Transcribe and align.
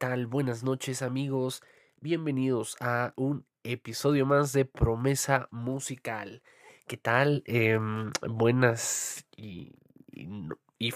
tal? 0.00 0.26
Buenas 0.26 0.62
noches 0.62 1.02
amigos, 1.02 1.62
bienvenidos 2.00 2.74
a 2.80 3.12
un 3.16 3.44
episodio 3.64 4.24
más 4.24 4.54
de 4.54 4.64
Promesa 4.64 5.46
Musical. 5.50 6.42
¿Qué 6.88 6.96
tal? 6.96 7.42
Em, 7.44 8.10
buenas 8.26 9.26
y, 9.36 9.74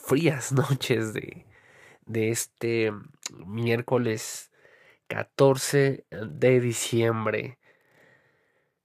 frías 0.03 0.53
noches 0.55 1.13
de, 1.13 1.45
de 2.07 2.31
este 2.31 2.93
miércoles 3.45 4.51
14 5.09 6.07
de 6.11 6.61
diciembre. 6.61 7.59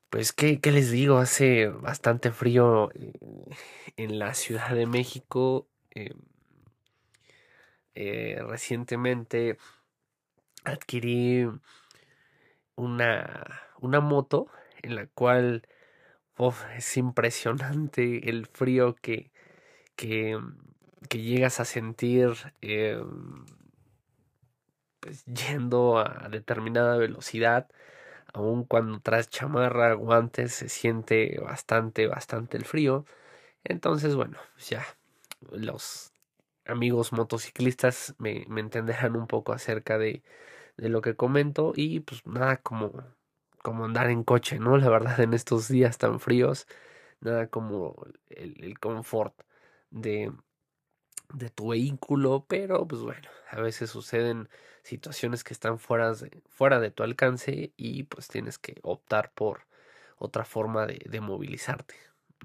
Pues, 0.09 0.33
¿qué, 0.33 0.59
¿qué, 0.59 0.73
les 0.73 0.91
digo? 0.91 1.17
Hace 1.19 1.69
bastante 1.69 2.31
frío 2.31 2.91
eh, 2.93 3.13
en 3.95 4.19
la 4.19 4.33
Ciudad 4.33 4.75
de 4.75 4.85
México. 4.85 5.69
Em, 5.91 6.17
eh, 7.95 8.37
recientemente 8.45 9.57
adquirí 10.69 11.47
una, 12.75 13.61
una 13.81 13.99
moto 13.99 14.47
en 14.81 14.95
la 14.95 15.07
cual 15.07 15.67
es 16.75 16.97
impresionante 16.97 18.29
el 18.29 18.45
frío 18.47 18.95
que, 18.95 19.31
que, 19.95 20.39
llegas 21.09 21.59
a 21.59 21.65
sentir 21.65 22.31
eh, 22.61 23.03
pues, 25.01 25.25
yendo 25.25 25.99
a 25.99 26.29
determinada 26.29 26.97
velocidad. 26.97 27.67
Aun 28.33 28.63
cuando 28.63 28.99
tras 29.01 29.29
chamarra, 29.29 29.93
guantes, 29.93 30.53
se 30.53 30.69
siente 30.69 31.39
bastante, 31.39 32.07
bastante 32.07 32.57
el 32.57 32.65
frío. 32.65 33.05
Entonces, 33.63 34.15
bueno, 34.15 34.37
ya 34.59 34.85
los 35.51 36.13
amigos 36.65 37.11
motociclistas 37.11 38.15
me, 38.19 38.45
me 38.49 38.61
entenderán 38.61 39.15
un 39.15 39.27
poco 39.27 39.53
acerca 39.53 39.97
de, 39.97 40.23
de, 40.79 40.89
lo 40.89 41.01
que 41.01 41.15
comento 41.15 41.73
y 41.75 42.01
pues 42.01 42.25
nada 42.25 42.57
como, 42.57 42.91
como 43.61 43.85
andar 43.85 44.09
en 44.09 44.23
coche, 44.23 44.59
¿no? 44.59 44.77
La 44.77 44.89
verdad 44.89 45.19
en 45.19 45.33
estos 45.33 45.67
días 45.67 45.97
tan 45.97 46.19
fríos, 46.19 46.67
nada 47.21 47.47
como 47.47 47.95
el, 48.29 48.63
el 48.63 48.79
confort 48.79 49.35
de, 49.91 50.31
de 51.33 51.49
tu 51.49 51.69
vehículo, 51.69 52.45
pero 52.47 52.87
pues 52.87 53.01
bueno, 53.01 53.29
a 53.51 53.61
veces 53.61 53.89
suceden 53.89 54.49
situaciones 54.83 55.43
que 55.43 55.53
están 55.53 55.79
fuera 55.79 56.13
de, 56.13 56.41
fuera 56.49 56.79
de 56.79 56.91
tu 56.91 57.03
alcance 57.03 57.73
y 57.77 58.03
pues 58.03 58.27
tienes 58.27 58.57
que 58.57 58.79
optar 58.83 59.31
por 59.33 59.67
otra 60.17 60.45
forma 60.45 60.85
de, 60.85 60.99
de 61.09 61.21
movilizarte, 61.21 61.95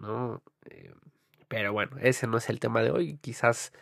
¿no? 0.00 0.42
Eh, 0.70 0.94
pero 1.48 1.72
bueno, 1.72 1.96
ese 2.00 2.26
no 2.26 2.38
es 2.38 2.48
el 2.50 2.60
tema 2.60 2.82
de 2.82 2.90
hoy, 2.90 3.18
quizás 3.18 3.72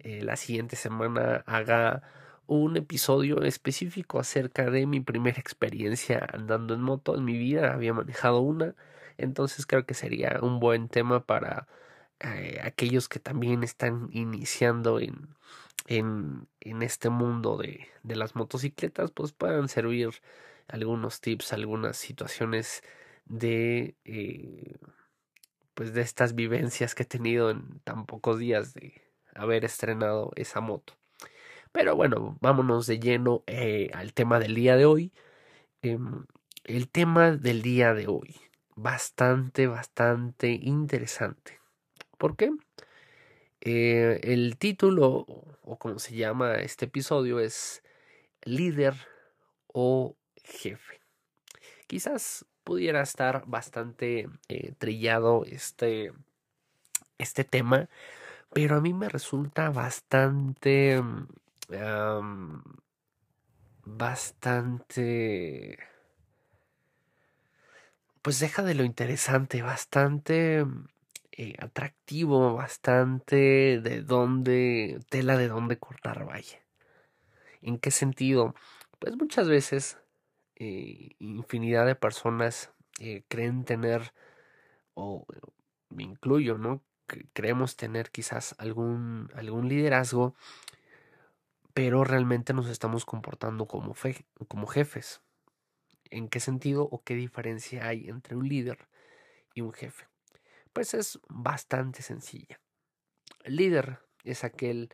eh, 0.00 0.22
la 0.22 0.36
siguiente 0.36 0.76
semana 0.76 1.42
haga 1.46 2.02
un 2.48 2.76
episodio 2.76 3.42
específico 3.42 4.18
acerca 4.18 4.70
de 4.70 4.86
mi 4.86 5.00
primera 5.00 5.38
experiencia 5.40 6.26
andando 6.32 6.74
en 6.74 6.82
moto 6.82 7.16
en 7.16 7.24
mi 7.24 7.38
vida. 7.38 7.72
Había 7.72 7.94
manejado 7.94 8.40
una, 8.40 8.74
entonces 9.18 9.66
creo 9.66 9.86
que 9.86 9.94
sería 9.94 10.38
un 10.42 10.60
buen 10.60 10.88
tema 10.88 11.24
para 11.26 11.68
eh, 12.20 12.60
aquellos 12.64 13.08
que 13.08 13.20
también 13.20 13.62
están 13.64 14.08
iniciando 14.12 15.00
en, 15.00 15.28
en, 15.86 16.48
en 16.60 16.82
este 16.82 17.10
mundo 17.10 17.56
de, 17.58 17.88
de, 18.02 18.16
las 18.16 18.34
motocicletas, 18.36 19.10
pues 19.12 19.32
puedan 19.32 19.68
servir 19.68 20.10
algunos 20.68 21.20
tips, 21.20 21.52
algunas 21.52 21.96
situaciones 21.96 22.82
de 23.26 23.94
eh, 24.04 24.76
pues 25.74 25.94
de 25.94 26.02
estas 26.02 26.34
vivencias 26.34 26.94
que 26.94 27.04
he 27.04 27.06
tenido 27.06 27.50
en 27.50 27.80
tan 27.84 28.06
pocos 28.06 28.38
días 28.38 28.74
de, 28.74 29.08
haber 29.38 29.64
estrenado 29.64 30.32
esa 30.36 30.60
moto. 30.60 30.94
Pero 31.72 31.96
bueno, 31.96 32.36
vámonos 32.40 32.86
de 32.86 32.98
lleno 32.98 33.42
eh, 33.46 33.90
al 33.94 34.12
tema 34.14 34.38
del 34.38 34.54
día 34.54 34.76
de 34.76 34.86
hoy. 34.86 35.12
Em, 35.82 36.26
el 36.64 36.88
tema 36.88 37.32
del 37.32 37.62
día 37.62 37.94
de 37.94 38.08
hoy, 38.08 38.36
bastante, 38.76 39.66
bastante 39.66 40.50
interesante. 40.50 41.60
¿Por 42.18 42.36
qué? 42.36 42.50
Eh, 43.60 44.20
el 44.22 44.56
título, 44.58 45.26
o 45.62 45.78
como 45.78 45.98
se 45.98 46.16
llama 46.16 46.56
este 46.56 46.86
episodio, 46.86 47.40
es 47.40 47.82
líder 48.42 48.94
o 49.66 50.16
jefe. 50.44 51.00
Quizás 51.86 52.46
pudiera 52.64 53.02
estar 53.02 53.44
bastante 53.46 54.28
eh, 54.48 54.72
trillado 54.78 55.44
este, 55.46 56.12
este 57.18 57.44
tema, 57.44 57.88
pero 58.52 58.76
a 58.76 58.80
mí 58.80 58.92
me 58.92 59.08
resulta 59.08 59.70
bastante... 59.70 61.02
bastante... 63.84 65.78
Pues 68.22 68.40
deja 68.40 68.62
de 68.62 68.74
lo 68.74 68.84
interesante, 68.84 69.62
bastante 69.62 70.66
eh, 71.32 71.54
atractivo, 71.60 72.54
bastante 72.54 73.80
de 73.80 74.02
dónde, 74.02 75.00
tela 75.08 75.36
de 75.36 75.48
dónde 75.48 75.78
cortar, 75.78 76.24
vaya. 76.26 76.58
¿En 77.62 77.78
qué 77.78 77.90
sentido? 77.90 78.54
Pues 78.98 79.16
muchas 79.16 79.48
veces 79.48 79.98
eh, 80.56 81.10
infinidad 81.20 81.86
de 81.86 81.94
personas 81.94 82.72
eh, 82.98 83.22
creen 83.28 83.64
tener, 83.64 84.12
o 84.94 85.24
me 85.88 86.02
incluyo, 86.02 86.58
¿no? 86.58 86.82
creemos 87.32 87.76
tener 87.76 88.10
quizás 88.10 88.54
algún, 88.58 89.30
algún 89.34 89.68
liderazgo, 89.68 90.34
pero 91.78 92.02
realmente 92.02 92.54
nos 92.54 92.68
estamos 92.68 93.04
comportando 93.04 93.66
como, 93.66 93.94
fe, 93.94 94.26
como 94.48 94.66
jefes. 94.66 95.22
¿En 96.10 96.28
qué 96.28 96.40
sentido 96.40 96.82
o 96.82 97.04
qué 97.04 97.14
diferencia 97.14 97.86
hay 97.86 98.08
entre 98.08 98.34
un 98.34 98.48
líder 98.48 98.88
y 99.54 99.60
un 99.60 99.72
jefe? 99.72 100.08
Pues 100.72 100.92
es 100.92 101.20
bastante 101.28 102.02
sencilla. 102.02 102.58
El 103.44 103.54
líder 103.54 104.00
es 104.24 104.42
aquel 104.42 104.92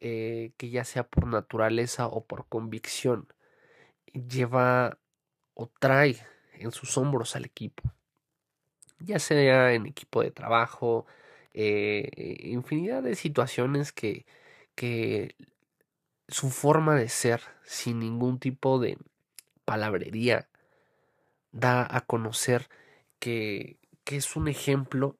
eh, 0.00 0.52
que 0.58 0.68
ya 0.68 0.84
sea 0.84 1.08
por 1.08 1.26
naturaleza 1.26 2.06
o 2.06 2.26
por 2.26 2.46
convicción 2.48 3.32
lleva 4.12 4.98
o 5.54 5.70
trae 5.80 6.18
en 6.52 6.70
sus 6.70 6.98
hombros 6.98 7.34
al 7.34 7.46
equipo, 7.46 7.82
ya 8.98 9.18
sea 9.20 9.72
en 9.72 9.86
equipo 9.86 10.20
de 10.20 10.32
trabajo, 10.32 11.06
eh, 11.54 12.10
infinidad 12.40 13.02
de 13.02 13.14
situaciones 13.14 13.90
que, 13.90 14.26
que 14.74 15.34
su 16.28 16.50
forma 16.50 16.96
de 16.96 17.08
ser, 17.08 17.40
sin 17.64 17.98
ningún 18.00 18.38
tipo 18.38 18.78
de 18.78 18.98
palabrería, 19.64 20.48
da 21.52 21.86
a 21.88 22.00
conocer 22.02 22.68
que, 23.18 23.78
que 24.04 24.16
es 24.16 24.36
un 24.36 24.48
ejemplo 24.48 25.18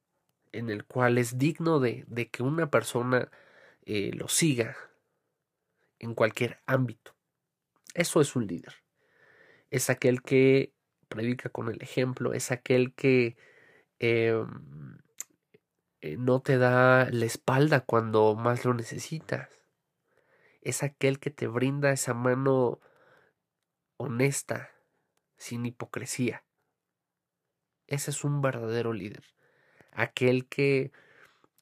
en 0.52 0.70
el 0.70 0.84
cual 0.84 1.18
es 1.18 1.38
digno 1.38 1.80
de, 1.80 2.04
de 2.08 2.28
que 2.28 2.42
una 2.42 2.70
persona 2.70 3.30
eh, 3.84 4.10
lo 4.14 4.28
siga 4.28 4.76
en 5.98 6.14
cualquier 6.14 6.60
ámbito. 6.66 7.14
Eso 7.94 8.20
es 8.20 8.36
un 8.36 8.46
líder. 8.46 8.74
Es 9.70 9.90
aquel 9.90 10.22
que 10.22 10.72
predica 11.08 11.48
con 11.48 11.68
el 11.68 11.80
ejemplo, 11.82 12.32
es 12.32 12.50
aquel 12.50 12.94
que 12.94 13.36
eh, 13.98 14.44
eh, 16.00 16.16
no 16.18 16.40
te 16.40 16.58
da 16.58 17.08
la 17.10 17.24
espalda 17.24 17.80
cuando 17.80 18.34
más 18.34 18.64
lo 18.64 18.74
necesitas. 18.74 19.48
Es 20.66 20.82
aquel 20.82 21.20
que 21.20 21.30
te 21.30 21.46
brinda 21.46 21.92
esa 21.92 22.12
mano 22.12 22.80
honesta, 23.98 24.72
sin 25.36 25.64
hipocresía. 25.64 26.44
Ese 27.86 28.10
es 28.10 28.24
un 28.24 28.42
verdadero 28.42 28.92
líder. 28.92 29.22
Aquel 29.92 30.48
que 30.48 30.90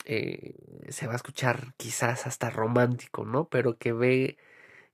eh, 0.06 0.54
se 0.88 1.06
va 1.06 1.12
a 1.12 1.16
escuchar 1.16 1.74
quizás 1.76 2.26
hasta 2.26 2.48
romántico, 2.48 3.26
¿no? 3.26 3.46
Pero 3.50 3.76
que 3.76 3.92
ve 3.92 4.38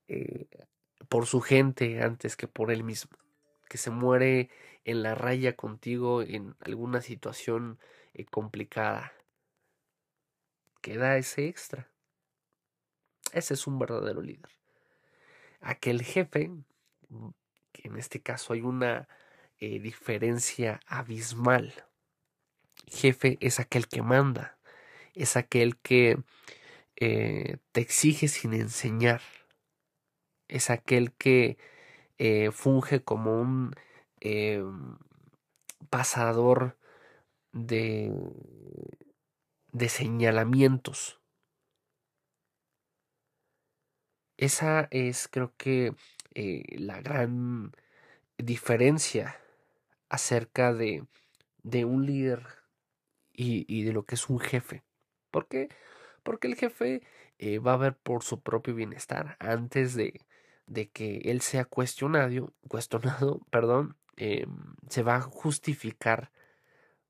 eh, 0.09 0.49
por 1.09 1.27
su 1.27 1.41
gente 1.41 2.03
antes 2.03 2.37
que 2.37 2.49
por 2.49 2.73
él 2.73 2.83
mismo. 2.83 3.17
Que 3.69 3.79
se 3.79 3.93
muere 3.93 4.51
en 4.85 5.05
la 5.05 5.15
raya 5.15 5.55
contigo 5.55 6.23
en 6.23 6.57
alguna 6.59 7.01
situación 7.01 7.79
complicada 8.33 9.13
que 10.81 10.97
da 10.97 11.17
ese 11.17 11.47
extra. 11.47 11.89
Ese 13.33 13.55
es 13.55 13.67
un 13.67 13.79
verdadero 13.79 14.23
líder. 14.23 14.51
Aquel 15.61 16.03
jefe, 16.03 16.51
que 17.73 17.89
en 17.89 17.97
este 17.97 18.21
caso 18.21 18.53
hay 18.53 18.63
una 18.63 19.09
eh, 19.59 19.79
diferencia 19.81 20.81
abismal. 20.87 21.75
Jefe 22.87 23.37
es 23.41 23.61
aquel 23.61 23.89
que 23.89 24.03
manda, 24.03 24.59
es 25.15 25.37
aquel 25.37 25.77
que 25.79 26.19
eh, 26.97 27.59
te 27.73 27.81
exige 27.81 28.29
sin 28.29 28.55
enseñar, 28.55 29.21
es 30.49 30.71
aquel 30.71 31.13
que 31.13 31.59
eh, 32.19 32.51
funge 32.53 33.03
como 33.03 33.41
un 33.41 33.75
pasador 35.89 36.77
de 37.53 38.13
de 39.73 39.89
señalamientos. 39.89 41.20
Esa 44.41 44.89
es, 44.91 45.29
creo 45.29 45.53
que, 45.59 45.93
eh, 46.35 46.65
la 46.79 47.03
gran 47.03 47.73
diferencia 48.39 49.39
acerca 50.09 50.73
de, 50.73 51.05
de 51.63 51.85
un 51.85 52.07
líder 52.07 52.47
y, 53.35 53.67
y, 53.69 53.85
de 53.85 53.93
lo 53.93 54.05
que 54.07 54.15
es 54.15 54.31
un 54.31 54.41
jefe. 54.41 54.83
¿Por 55.31 55.47
qué? 55.47 55.69
Porque 56.23 56.49
el 56.49 56.57
jefe 56.57 57.03
eh, 57.39 57.59
va 57.59 57.75
a 57.75 57.77
ver 57.77 57.97
por 57.99 58.23
su 58.25 58.41
propio 58.41 58.75
bienestar 58.75 59.37
antes 59.41 59.95
de, 59.95 60.23
de 60.67 60.89
que 60.89 61.19
él 61.27 61.43
sea 61.43 61.67
cuestionado, 61.67 62.55
cuestionado, 62.67 63.41
perdón, 63.51 63.99
eh, 64.17 64.47
se 64.89 65.03
va 65.03 65.17
a 65.17 65.21
justificar 65.21 66.33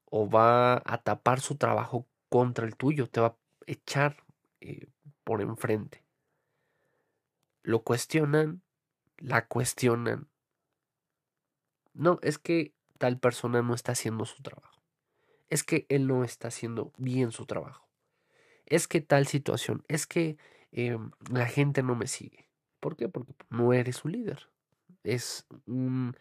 o 0.06 0.28
va 0.28 0.82
a 0.84 1.02
tapar 1.04 1.40
su 1.40 1.56
trabajo 1.56 2.08
contra 2.28 2.66
el 2.66 2.74
tuyo, 2.76 3.08
te 3.08 3.20
va 3.20 3.28
a 3.28 3.36
echar 3.66 4.24
por 5.24 5.42
enfrente. 5.42 6.09
Lo 7.62 7.82
cuestionan, 7.82 8.62
la 9.18 9.46
cuestionan. 9.46 10.28
No, 11.92 12.18
es 12.22 12.38
que 12.38 12.74
tal 12.98 13.18
persona 13.18 13.62
no 13.62 13.74
está 13.74 13.92
haciendo 13.92 14.24
su 14.24 14.42
trabajo. 14.42 14.82
Es 15.48 15.64
que 15.64 15.86
él 15.88 16.06
no 16.06 16.24
está 16.24 16.48
haciendo 16.48 16.92
bien 16.96 17.32
su 17.32 17.46
trabajo. 17.46 17.88
Es 18.66 18.86
que 18.86 19.00
tal 19.00 19.26
situación, 19.26 19.84
es 19.88 20.06
que 20.06 20.38
em, 20.70 21.10
la 21.30 21.46
gente 21.46 21.82
no 21.82 21.96
me 21.96 22.06
sigue. 22.06 22.46
¿Por 22.78 22.96
qué? 22.96 23.08
Porque 23.08 23.34
no 23.50 23.72
eres 23.72 24.04
un 24.04 24.12
líder. 24.12 24.48
Es 25.02 25.46
un 25.66 26.16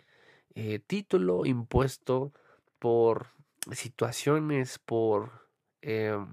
eh, 0.55 0.79
título 0.79 1.45
impuesto 1.45 2.33
por 2.79 3.27
situaciones, 3.71 4.79
por... 4.79 5.47
Em, 5.81 6.27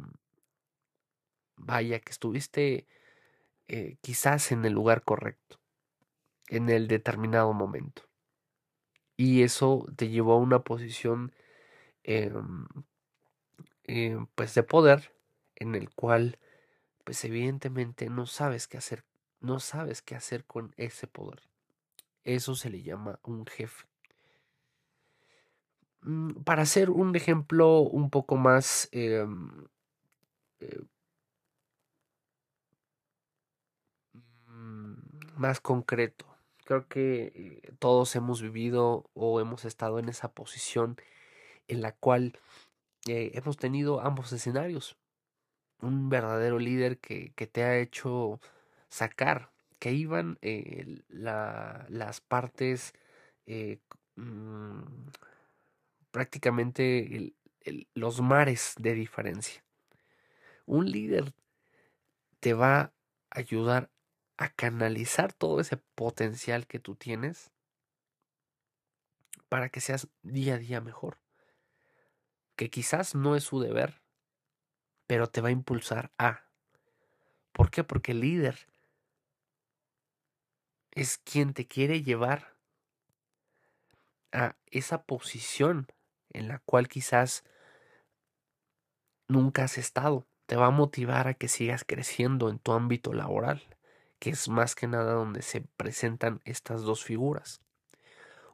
vaya, 1.56 2.00
que 2.00 2.10
estuviste 2.10 2.86
eh, 3.68 3.96
quizás 4.00 4.52
en 4.52 4.64
el 4.64 4.72
lugar 4.72 5.02
correcto, 5.04 5.60
en 6.48 6.68
el 6.70 6.88
determinado 6.88 7.52
momento. 7.52 8.02
Y 9.16 9.42
eso 9.42 9.86
te 9.96 10.08
llevó 10.08 10.34
a 10.34 10.38
una 10.38 10.60
posición 10.62 11.32
em, 12.04 12.66
em, 13.84 14.26
pues 14.34 14.54
de 14.54 14.62
poder 14.62 15.12
en 15.56 15.74
el 15.74 15.90
cual 15.90 16.38
pues 17.04 17.24
evidentemente 17.24 18.10
no 18.10 18.26
sabes 18.26 18.68
qué 18.68 18.78
hacer, 18.78 19.04
no 19.40 19.60
sabes 19.60 20.02
qué 20.02 20.16
hacer 20.16 20.44
con 20.44 20.74
ese 20.76 21.06
poder. 21.06 21.40
Eso 22.24 22.54
se 22.56 22.70
le 22.70 22.82
llama 22.82 23.20
un 23.22 23.46
jefe. 23.46 23.86
Mm, 26.02 26.42
para 26.44 26.62
hacer 26.62 26.90
un 26.90 27.14
ejemplo 27.16 27.80
un 27.80 28.10
poco 28.10 28.36
más 28.36 28.88
em, 28.92 29.66
eh, 30.60 30.80
más 35.38 35.60
concreto. 35.60 36.26
Creo 36.64 36.88
que 36.88 37.32
eh, 37.34 37.72
todos 37.78 38.14
hemos 38.16 38.42
vivido 38.42 39.10
o 39.14 39.40
hemos 39.40 39.64
estado 39.64 39.98
en 39.98 40.08
esa 40.08 40.32
posición 40.32 40.96
en 41.68 41.80
la 41.80 41.92
cual 41.92 42.38
eh, 43.06 43.32
hemos 43.34 43.56
tenido 43.56 44.00
ambos 44.00 44.32
escenarios. 44.32 44.96
Un 45.80 46.08
verdadero 46.08 46.58
líder 46.58 46.98
que, 46.98 47.32
que 47.36 47.46
te 47.46 47.62
ha 47.62 47.78
hecho 47.78 48.40
sacar, 48.88 49.50
que 49.78 49.92
iban 49.92 50.38
las 51.08 52.20
partes 52.22 52.94
mm, 54.16 54.80
prácticamente 56.10 57.34
los 57.94 58.20
mares 58.20 58.74
de 58.78 58.94
diferencia. 58.94 59.62
Un 60.64 60.90
líder 60.90 61.34
te 62.40 62.54
va 62.54 62.80
a 62.80 62.92
ayudar 63.30 63.90
a 64.36 64.50
canalizar 64.50 65.32
todo 65.32 65.60
ese 65.60 65.76
potencial 65.76 66.66
que 66.66 66.78
tú 66.78 66.94
tienes 66.94 67.50
para 69.48 69.68
que 69.68 69.80
seas 69.80 70.08
día 70.22 70.54
a 70.54 70.58
día 70.58 70.80
mejor. 70.80 71.18
Que 72.56 72.70
quizás 72.70 73.14
no 73.14 73.36
es 73.36 73.44
su 73.44 73.60
deber, 73.60 74.02
pero 75.06 75.28
te 75.28 75.40
va 75.40 75.48
a 75.48 75.52
impulsar 75.52 76.10
a. 76.18 76.42
¿Por 77.52 77.70
qué? 77.70 77.84
Porque 77.84 78.12
el 78.12 78.20
líder 78.20 78.66
es 80.92 81.18
quien 81.18 81.52
te 81.54 81.66
quiere 81.66 82.02
llevar 82.02 82.56
a 84.32 84.56
esa 84.66 85.02
posición 85.04 85.86
en 86.30 86.48
la 86.48 86.58
cual 86.60 86.88
quizás 86.88 87.44
nunca 89.28 89.64
has 89.64 89.78
estado. 89.78 90.26
Te 90.46 90.56
va 90.56 90.66
a 90.66 90.70
motivar 90.70 91.28
a 91.28 91.34
que 91.34 91.48
sigas 91.48 91.84
creciendo 91.84 92.48
en 92.50 92.58
tu 92.58 92.72
ámbito 92.72 93.12
laboral, 93.12 93.75
que 94.18 94.30
es 94.30 94.48
más 94.48 94.74
que 94.74 94.86
nada 94.86 95.12
donde 95.12 95.42
se 95.42 95.60
presentan 95.60 96.40
estas 96.44 96.82
dos 96.82 97.04
figuras. 97.04 97.60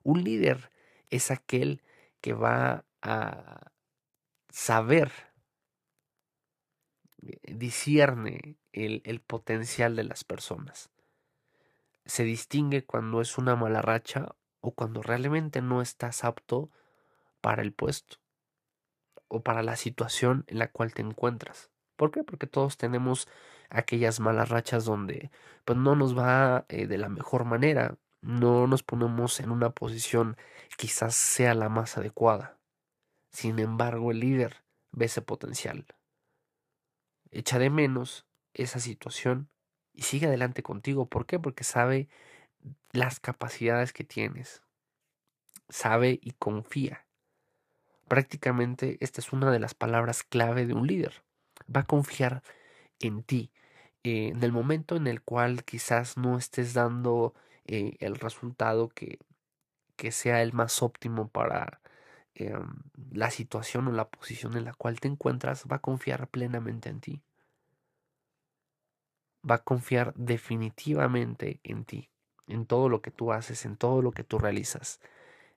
Un 0.02 0.24
líder 0.24 0.70
es 1.10 1.30
aquel 1.30 1.82
que 2.20 2.32
va 2.32 2.84
a 3.02 3.72
saber, 4.48 5.12
eh, 7.22 7.54
discierne 7.54 8.56
el, 8.72 9.02
el 9.04 9.20
potencial 9.20 9.96
de 9.96 10.04
las 10.04 10.24
personas. 10.24 10.90
Se 12.04 12.24
distingue 12.24 12.84
cuando 12.84 13.20
es 13.20 13.38
una 13.38 13.54
mala 13.54 13.82
racha 13.82 14.34
o 14.60 14.72
cuando 14.72 15.02
realmente 15.02 15.62
no 15.62 15.82
estás 15.82 16.24
apto 16.24 16.70
para 17.40 17.62
el 17.62 17.72
puesto 17.72 18.16
o 19.28 19.42
para 19.42 19.62
la 19.62 19.76
situación 19.76 20.44
en 20.46 20.58
la 20.58 20.68
cual 20.68 20.92
te 20.92 21.02
encuentras. 21.02 21.70
¿Por 21.96 22.10
qué? 22.10 22.24
Porque 22.24 22.46
todos 22.46 22.76
tenemos 22.76 23.28
aquellas 23.72 24.20
malas 24.20 24.48
rachas 24.48 24.84
donde 24.84 25.30
pues 25.64 25.78
no 25.78 25.96
nos 25.96 26.16
va 26.16 26.64
eh, 26.68 26.86
de 26.86 26.98
la 26.98 27.08
mejor 27.08 27.44
manera, 27.44 27.96
no 28.20 28.66
nos 28.66 28.82
ponemos 28.82 29.40
en 29.40 29.50
una 29.50 29.70
posición 29.70 30.36
quizás 30.76 31.14
sea 31.14 31.54
la 31.54 31.68
más 31.68 31.96
adecuada. 31.98 32.58
Sin 33.30 33.58
embargo, 33.58 34.10
el 34.10 34.20
líder 34.20 34.64
ve 34.90 35.06
ese 35.06 35.22
potencial. 35.22 35.86
Echa 37.30 37.58
de 37.58 37.70
menos 37.70 38.26
esa 38.54 38.78
situación 38.78 39.48
y 39.92 40.02
sigue 40.02 40.26
adelante 40.26 40.62
contigo. 40.62 41.06
¿Por 41.06 41.26
qué? 41.26 41.38
Porque 41.38 41.64
sabe 41.64 42.08
las 42.92 43.20
capacidades 43.20 43.92
que 43.92 44.04
tienes. 44.04 44.62
Sabe 45.68 46.18
y 46.22 46.32
confía 46.32 47.06
Prácticamente 48.12 48.98
esta 49.00 49.22
es 49.22 49.32
una 49.32 49.50
de 49.50 49.58
las 49.58 49.72
palabras 49.72 50.22
clave 50.22 50.66
de 50.66 50.74
un 50.74 50.86
líder. 50.86 51.24
Va 51.74 51.80
a 51.80 51.86
confiar 51.86 52.42
en 53.00 53.22
ti. 53.22 53.50
Eh, 54.04 54.28
en 54.28 54.42
el 54.42 54.52
momento 54.52 54.96
en 54.96 55.06
el 55.06 55.22
cual 55.22 55.64
quizás 55.64 56.16
no 56.16 56.36
estés 56.36 56.74
dando 56.74 57.34
eh, 57.66 57.96
el 58.00 58.16
resultado 58.16 58.88
que, 58.88 59.18
que, 59.96 60.12
sea 60.12 60.42
el 60.42 60.52
más 60.52 60.82
óptimo 60.82 61.28
para 61.28 61.80
em, 62.34 62.82
la 63.12 63.30
situación 63.30 63.88
o 63.88 63.92
la 63.92 64.08
posición 64.10 64.56
en 64.56 64.64
la 64.64 64.74
cual 64.74 65.00
te 65.00 65.08
encuentras, 65.08 65.64
va 65.70 65.76
a 65.76 65.82
confiar 65.82 66.28
plenamente 66.28 66.88
en 66.90 67.00
ti. 67.00 67.22
Va 69.48 69.56
a 69.56 69.64
confiar 69.64 70.14
definitivamente 70.14 71.60
en 71.64 71.84
ti, 71.84 72.10
en 72.46 72.66
todo 72.66 72.88
lo 72.88 73.02
que 73.02 73.10
tú 73.10 73.32
haces, 73.32 73.64
en 73.64 73.76
todo 73.76 74.02
lo 74.02 74.12
que 74.12 74.24
tú 74.24 74.38
realizas. 74.38 75.00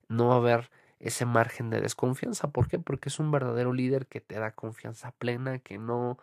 No 0.09 0.27
va 0.29 0.35
a 0.35 0.37
haber 0.37 0.71
ese 0.99 1.25
margen 1.25 1.69
de 1.69 1.81
desconfianza. 1.81 2.49
¿Por 2.51 2.67
qué? 2.67 2.79
Porque 2.79 3.09
es 3.09 3.19
un 3.19 3.31
verdadero 3.31 3.73
líder 3.73 4.07
que 4.07 4.21
te 4.21 4.39
da 4.39 4.51
confianza 4.51 5.11
plena, 5.13 5.59
que 5.59 5.77
no, 5.77 6.17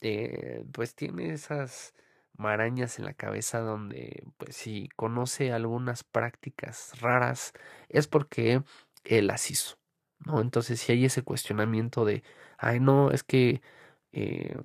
eh, 0.00 0.64
pues 0.72 0.94
tiene 0.94 1.32
esas 1.32 1.94
marañas 2.36 2.98
en 2.98 3.04
la 3.06 3.14
cabeza 3.14 3.60
donde, 3.60 4.24
pues 4.38 4.56
si 4.56 4.88
conoce 4.96 5.52
algunas 5.52 6.04
prácticas 6.04 7.00
raras, 7.00 7.52
es 7.88 8.06
porque 8.08 8.62
él 9.04 9.26
las 9.28 9.50
hizo, 9.50 9.76
¿no? 10.20 10.40
Entonces 10.40 10.80
si 10.80 10.92
hay 10.92 11.04
ese 11.06 11.22
cuestionamiento 11.22 12.04
de, 12.04 12.22
ay 12.58 12.80
no, 12.80 13.10
es 13.10 13.22
que... 13.24 13.62
Eh, 14.12 14.56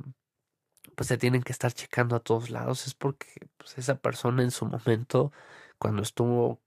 pues 0.96 1.08
se 1.08 1.18
tienen 1.18 1.44
que 1.44 1.52
estar 1.52 1.72
checando 1.74 2.16
a 2.16 2.20
todos 2.20 2.50
lados, 2.50 2.88
es 2.88 2.94
porque 2.96 3.28
pues, 3.58 3.78
esa 3.78 3.96
persona 4.00 4.44
en 4.44 4.52
su 4.52 4.66
momento, 4.66 5.32
cuando 5.80 6.04
estuvo 6.04 6.62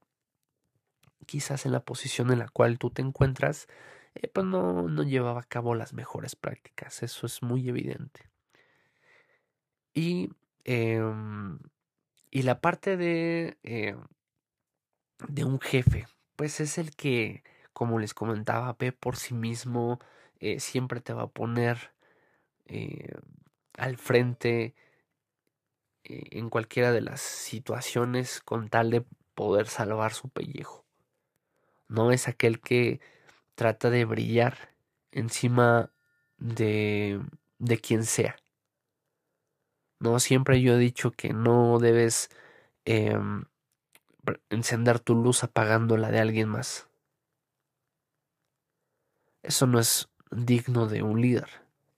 quizás 1.27 1.67
en 1.67 1.73
la 1.73 1.85
posición 1.85 2.31
en 2.33 2.39
la 2.39 2.49
cual 2.49 2.79
tú 2.79 2.91
te 2.91 3.03
encuentras, 3.03 3.67
eh, 4.15 4.29
pues 4.29 4.47
no, 4.47 4.89
no 4.89 5.03
llevaba 5.03 5.41
a 5.41 5.45
cabo 5.45 5.75
las 5.75 5.93
mejores 5.93 6.37
prácticas. 6.37 7.03
Eso 7.03 7.27
es 7.27 7.43
muy 7.43 7.69
evidente. 7.69 8.31
Y, 9.97 10.31
em, 10.65 11.59
y 12.31 12.43
la 12.43 12.61
parte 12.61 12.97
de, 12.97 13.59
eh, 13.65 13.97
de 15.29 15.45
un 15.45 15.59
jefe, 15.61 16.07
pues 16.37 16.61
es 16.61 16.79
el 16.79 16.95
que, 16.95 17.43
como 17.73 17.99
les 17.99 18.15
comentaba, 18.15 18.77
ve 18.79 18.93
por 18.93 19.17
sí 19.17 19.35
mismo, 19.35 19.99
eh, 20.39 20.61
siempre 20.61 21.01
te 21.01 21.13
va 21.15 21.25
a 21.25 21.29
poner 21.29 21.93
al 23.79 23.97
frente 23.97 24.75
en 26.05 26.51
cualquiera 26.51 26.93
de 26.93 27.01
las 27.01 27.21
situaciones 27.21 28.41
con 28.41 28.69
tal 28.69 28.91
de 28.91 29.05
poder 29.35 29.69
salvar 29.69 30.13
su 30.15 30.29
pellejo 30.29 30.87
no 31.89 32.13
es 32.13 32.29
aquel 32.29 32.61
que 32.61 33.01
trata 33.55 33.91
de 33.91 34.05
brillar 34.05 34.75
encima 35.13 35.91
de, 36.39 37.21
de 37.59 37.79
quien 37.79 38.05
sea. 38.05 38.37
No, 39.99 40.21
siempre 40.21 40.61
yo 40.61 40.75
he 40.75 40.79
dicho 40.79 41.11
que 41.13 41.33
no 41.33 41.79
debes 41.79 42.29
em, 42.85 43.45
encender 44.51 45.01
tu 45.01 45.15
luz 45.15 45.45
apagando 45.45 45.97
la 45.97 46.11
de 46.11 46.21
alguien 46.21 46.49
más. 46.49 46.89
Eso 49.43 49.67
no 49.67 49.79
es 49.79 50.09
digno 50.31 50.87
de 50.87 51.03
un 51.03 51.21
líder. 51.21 51.49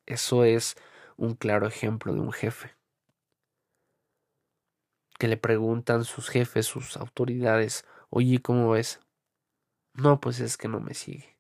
Eso 0.07 0.45
es 0.45 0.77
un 1.17 1.35
claro 1.35 1.67
ejemplo 1.67 2.13
de 2.13 2.21
un 2.21 2.33
jefe. 2.33 2.77
Que 5.19 5.29
le 5.29 5.37
preguntan 5.37 6.05
sus 6.05 6.29
jefes, 6.29 6.67
sus 6.67 6.97
autoridades, 6.97 7.85
oye, 8.11 8.41
¿cómo 8.41 8.71
ves? 8.71 9.01
No, 9.95 10.21
pues 10.21 10.41
es 10.41 10.57
que 10.57 10.69
no 10.69 10.81
me 10.81 10.95
sigue. 10.95 11.39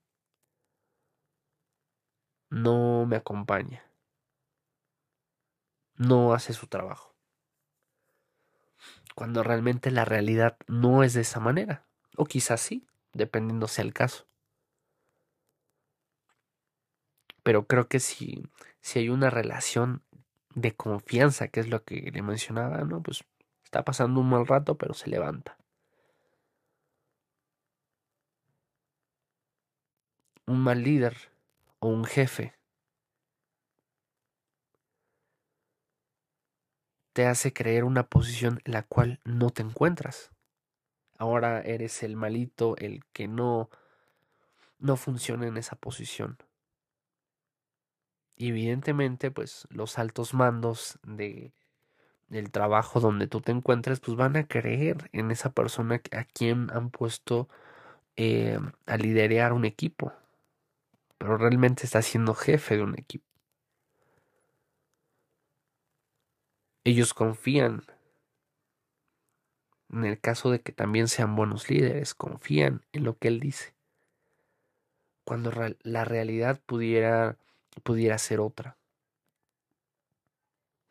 No 2.50 3.06
me 3.06 3.16
acompaña. 3.16 3.87
No 5.98 6.32
hace 6.32 6.52
su 6.52 6.68
trabajo. 6.68 7.12
Cuando 9.16 9.42
realmente 9.42 9.90
la 9.90 10.04
realidad 10.04 10.56
no 10.68 11.02
es 11.02 11.12
de 11.12 11.22
esa 11.22 11.40
manera. 11.40 11.84
O 12.16 12.24
quizás 12.24 12.60
sí, 12.60 12.86
dependiendo 13.12 13.66
sea 13.66 13.84
el 13.84 13.92
caso. 13.92 14.28
Pero 17.42 17.66
creo 17.66 17.88
que 17.88 17.98
si, 17.98 18.44
si 18.80 19.00
hay 19.00 19.08
una 19.08 19.28
relación 19.28 20.04
de 20.54 20.76
confianza, 20.76 21.48
que 21.48 21.58
es 21.58 21.68
lo 21.68 21.82
que 21.82 22.12
le 22.12 22.22
mencionaba, 22.22 22.78
¿no? 22.84 23.02
Pues 23.02 23.24
está 23.64 23.84
pasando 23.84 24.20
un 24.20 24.30
mal 24.30 24.46
rato, 24.46 24.78
pero 24.78 24.94
se 24.94 25.10
levanta. 25.10 25.58
Un 30.46 30.60
mal 30.60 30.82
líder 30.84 31.16
o 31.80 31.88
un 31.88 32.04
jefe 32.04 32.57
te 37.18 37.26
hace 37.26 37.52
creer 37.52 37.82
una 37.82 38.04
posición 38.04 38.60
en 38.64 38.74
la 38.74 38.84
cual 38.84 39.18
no 39.24 39.50
te 39.50 39.62
encuentras. 39.62 40.30
Ahora 41.18 41.60
eres 41.60 42.04
el 42.04 42.14
malito, 42.14 42.76
el 42.76 43.04
que 43.12 43.26
no 43.26 43.70
no 44.78 44.96
funciona 44.96 45.48
en 45.48 45.56
esa 45.56 45.74
posición 45.74 46.38
evidentemente, 48.38 49.30
pues 49.30 49.66
los 49.70 49.98
altos 49.98 50.32
mandos 50.32 50.98
de 51.02 51.52
del 52.28 52.50
trabajo 52.52 53.00
donde 53.00 53.26
tú 53.26 53.40
te 53.40 53.52
encuentres, 53.52 54.00
pues 54.00 54.16
van 54.16 54.36
a 54.36 54.46
creer 54.46 55.08
en 55.12 55.30
esa 55.30 55.50
persona 55.52 56.00
a 56.12 56.24
quien 56.24 56.70
han 56.72 56.90
puesto 56.90 57.48
eh, 58.16 58.60
a 58.86 58.96
liderar 58.98 59.52
un 59.54 59.64
equipo. 59.64 60.12
Pero 61.18 61.38
realmente 61.38 61.84
está 61.84 62.02
siendo 62.02 62.34
jefe 62.34 62.76
de 62.76 62.82
un 62.84 62.98
equipo. 62.98 63.27
Ellos 66.88 67.12
confían. 67.12 67.84
En 69.90 70.06
el 70.06 70.18
caso 70.18 70.50
de 70.50 70.62
que 70.62 70.72
también 70.72 71.06
sean 71.08 71.36
buenos 71.36 71.68
líderes, 71.68 72.14
confían 72.14 72.80
en 72.92 73.04
lo 73.04 73.18
que 73.18 73.28
él 73.28 73.40
dice. 73.40 73.74
Cuando 75.24 75.52
la 75.82 76.04
realidad 76.06 76.62
pudiera 76.64 77.36
pudiera 77.82 78.16
ser 78.16 78.40
otra. 78.40 78.78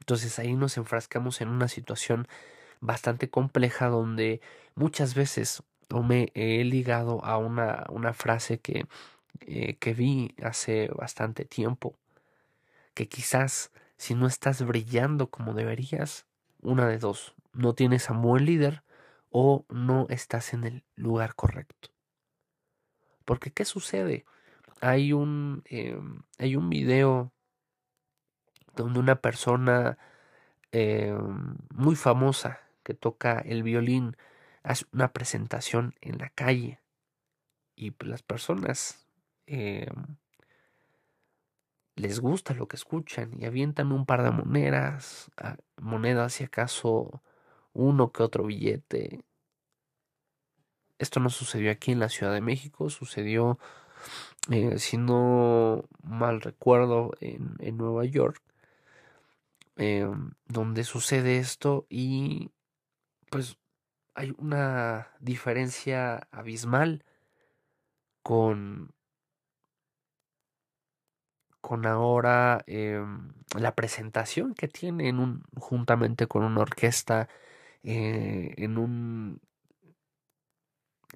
Entonces 0.02 0.38
ahí 0.38 0.54
nos 0.54 0.78
enfrascamos 0.78 1.42
en 1.42 1.50
una 1.50 1.68
situación 1.68 2.28
bastante 2.80 3.32
compleja 3.32 3.88
donde 3.88 4.40
muchas 4.76 5.16
veces 5.16 5.64
me 5.90 6.32
he 6.36 6.64
ligado 6.64 7.26
a 7.26 7.40
una, 7.40 7.88
una 7.90 8.14
frase 8.14 8.60
que, 8.60 8.86
eh, 9.42 9.78
que 9.78 9.96
vi 9.96 10.36
hace 10.44 10.90
bastante 10.90 11.44
tiempo, 11.44 11.98
que 12.94 13.10
quizás 13.10 13.72
si 13.98 14.16
no 14.16 14.28
estás 14.28 14.66
brillando 14.66 15.30
como 15.30 15.54
deberías, 15.54 16.26
una 16.62 16.88
de 16.88 16.98
dos, 16.98 17.36
no 17.54 17.74
tienes 17.74 18.10
a 18.10 18.14
un 18.14 18.22
buen 18.22 18.46
líder 18.46 18.84
o 19.30 19.66
no 19.70 20.08
estás 20.10 20.54
en 20.54 20.64
el 20.64 20.84
lugar 20.96 21.36
correcto. 21.36 21.90
Porque 23.26 23.52
¿qué 23.52 23.66
sucede? 23.66 24.26
hay 24.82 25.14
un, 25.14 25.64
eh, 25.66 26.00
hay 26.38 26.56
un 26.56 26.70
video 26.70 27.32
donde 28.76 29.00
una 29.00 29.22
persona 29.22 29.98
eh, 30.72 31.16
muy 31.74 31.96
famosa 31.96 32.62
que 32.84 32.94
toca 32.94 33.40
el 33.40 33.64
violín 33.64 34.16
hace 34.64 34.86
una 34.92 35.12
presentación 35.14 35.96
en 36.02 36.18
la 36.18 36.30
calle 36.30 36.80
y 37.76 37.94
las 38.04 38.22
personas 38.22 39.08
eh, 39.48 39.88
les 41.98 42.20
gusta 42.22 42.54
lo 42.54 42.68
que 42.68 42.78
escuchan 42.78 43.32
y 43.40 43.46
avientan 43.46 43.92
un 43.92 44.06
par 44.06 44.24
de 44.24 44.32
monedas, 44.32 45.32
ah, 45.38 45.58
monedas 45.78 46.34
si 46.34 46.44
acaso 46.46 47.24
uno 47.74 48.12
que 48.12 48.24
otro 48.24 48.46
billete. 48.46 49.24
Esto 51.00 51.20
no 51.20 51.30
sucedió 51.30 51.72
aquí 51.72 51.92
en 51.92 52.00
la 52.00 52.10
Ciudad 52.10 52.34
de 52.34 52.42
México, 52.42 52.90
sucedió 52.90 53.60
eh, 54.52 54.80
si 54.80 54.98
no 54.98 55.86
mal 56.04 56.42
recuerdo, 56.42 57.12
en, 57.20 57.78
Nueva 57.78 58.06
York, 58.06 58.42
eh, 59.78 60.10
donde 60.46 60.84
sucede 60.84 61.38
esto 61.38 61.86
y 61.90 62.52
pues 63.30 63.58
hay 64.16 64.34
una 64.38 65.10
diferencia 65.20 66.28
abismal 66.32 67.04
con 68.24 68.94
con 71.62 71.86
ahora 71.86 72.64
eh, 72.68 73.04
la 73.60 73.76
presentación 73.76 74.54
que 74.54 74.68
tiene 74.68 75.10
en 75.10 75.20
un, 75.20 75.44
juntamente 75.56 76.28
con 76.28 76.44
una 76.44 76.62
orquesta 76.62 77.30
en 77.84 78.78
un 78.78 79.40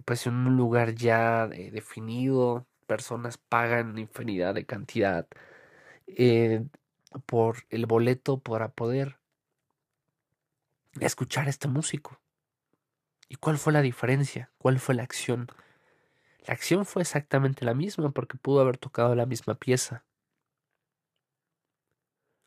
pues 0.06 0.26
en 0.28 0.36
un 0.36 0.56
lugar 0.56 0.96
ya 0.96 1.48
definido 1.48 2.66
personas 2.88 3.38
pagan 3.38 3.98
infinidad 3.98 4.54
de 4.54 4.66
cantidad 4.66 5.28
eh, 6.08 6.66
por 7.26 7.60
el 7.70 7.86
boleto 7.86 8.40
para 8.40 8.70
poder 8.74 9.18
escuchar 11.00 11.48
a 11.48 11.50
este 11.50 11.68
músico. 11.68 12.20
¿Y 13.30 13.36
cuál 13.36 13.58
fue 13.58 13.72
la 13.72 13.82
diferencia? 13.82 14.52
¿Cuál 14.58 14.80
fue 14.80 14.96
la 14.96 15.04
acción? 15.04 15.48
La 16.46 16.54
acción 16.54 16.86
fue 16.86 17.04
exactamente 17.04 17.64
la 17.64 17.74
misma 17.74 18.12
porque 18.12 18.38
pudo 18.38 18.60
haber 18.60 18.78
tocado 18.78 19.16
la 19.16 19.26
misma 19.26 19.56
pieza, 19.56 20.04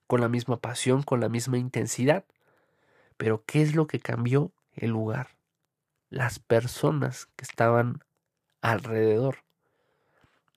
con 0.07 0.21
la 0.21 0.29
misma 0.29 0.61
pasión, 0.61 1.03
con 1.03 1.21
la 1.21 1.29
misma 1.29 1.59
intensidad. 1.59 2.25
Pero 3.17 3.45
¿qué 3.47 3.63
es 3.63 3.75
lo 3.75 3.87
que 3.87 4.01
cambió 4.01 4.53
el 4.73 4.91
lugar? 4.91 5.37
Las 6.11 6.39
personas 6.39 7.27
que 7.37 7.45
estaban 7.45 8.05
alrededor 8.61 9.45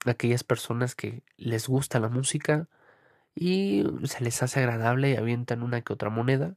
aquellas 0.10 0.44
personas 0.44 0.96
que 0.96 1.24
les 1.38 1.68
gusta 1.68 2.00
la 2.00 2.10
música 2.10 2.68
y 3.36 3.84
se 4.06 4.24
les 4.24 4.42
hace 4.44 4.60
agradable 4.60 5.12
y 5.12 5.16
avientan 5.16 5.64
una 5.64 5.82
que 5.82 5.94
otra 5.94 6.10
moneda, 6.10 6.56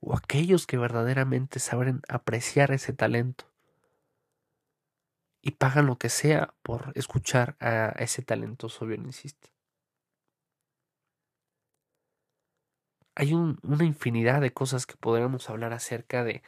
o 0.00 0.16
aquellos 0.16 0.66
que 0.66 0.78
verdaderamente 0.78 1.58
saben 1.58 2.02
apreciar 2.08 2.70
ese 2.72 2.92
talento 2.92 3.50
y 5.40 5.52
pagan 5.52 5.86
lo 5.86 5.98
que 5.98 6.08
sea 6.08 6.54
por 6.62 6.92
escuchar 6.94 7.56
a 7.60 7.94
ese 7.98 8.22
talentoso 8.22 8.86
violincista. 8.86 9.48
Hay 13.18 13.34
una 13.34 13.84
infinidad 13.84 14.40
de 14.40 14.52
cosas 14.52 14.86
que 14.86 14.94
podríamos 14.96 15.50
hablar 15.50 15.72
acerca 15.72 16.22
de, 16.22 16.40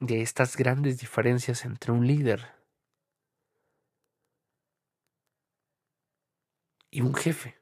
estas 0.00 0.56
grandes 0.56 0.98
diferencias 0.98 1.66
entre 1.66 1.92
un 1.92 2.06
líder 2.06 2.54
y 6.90 7.02
un 7.02 7.14
jefe. 7.14 7.60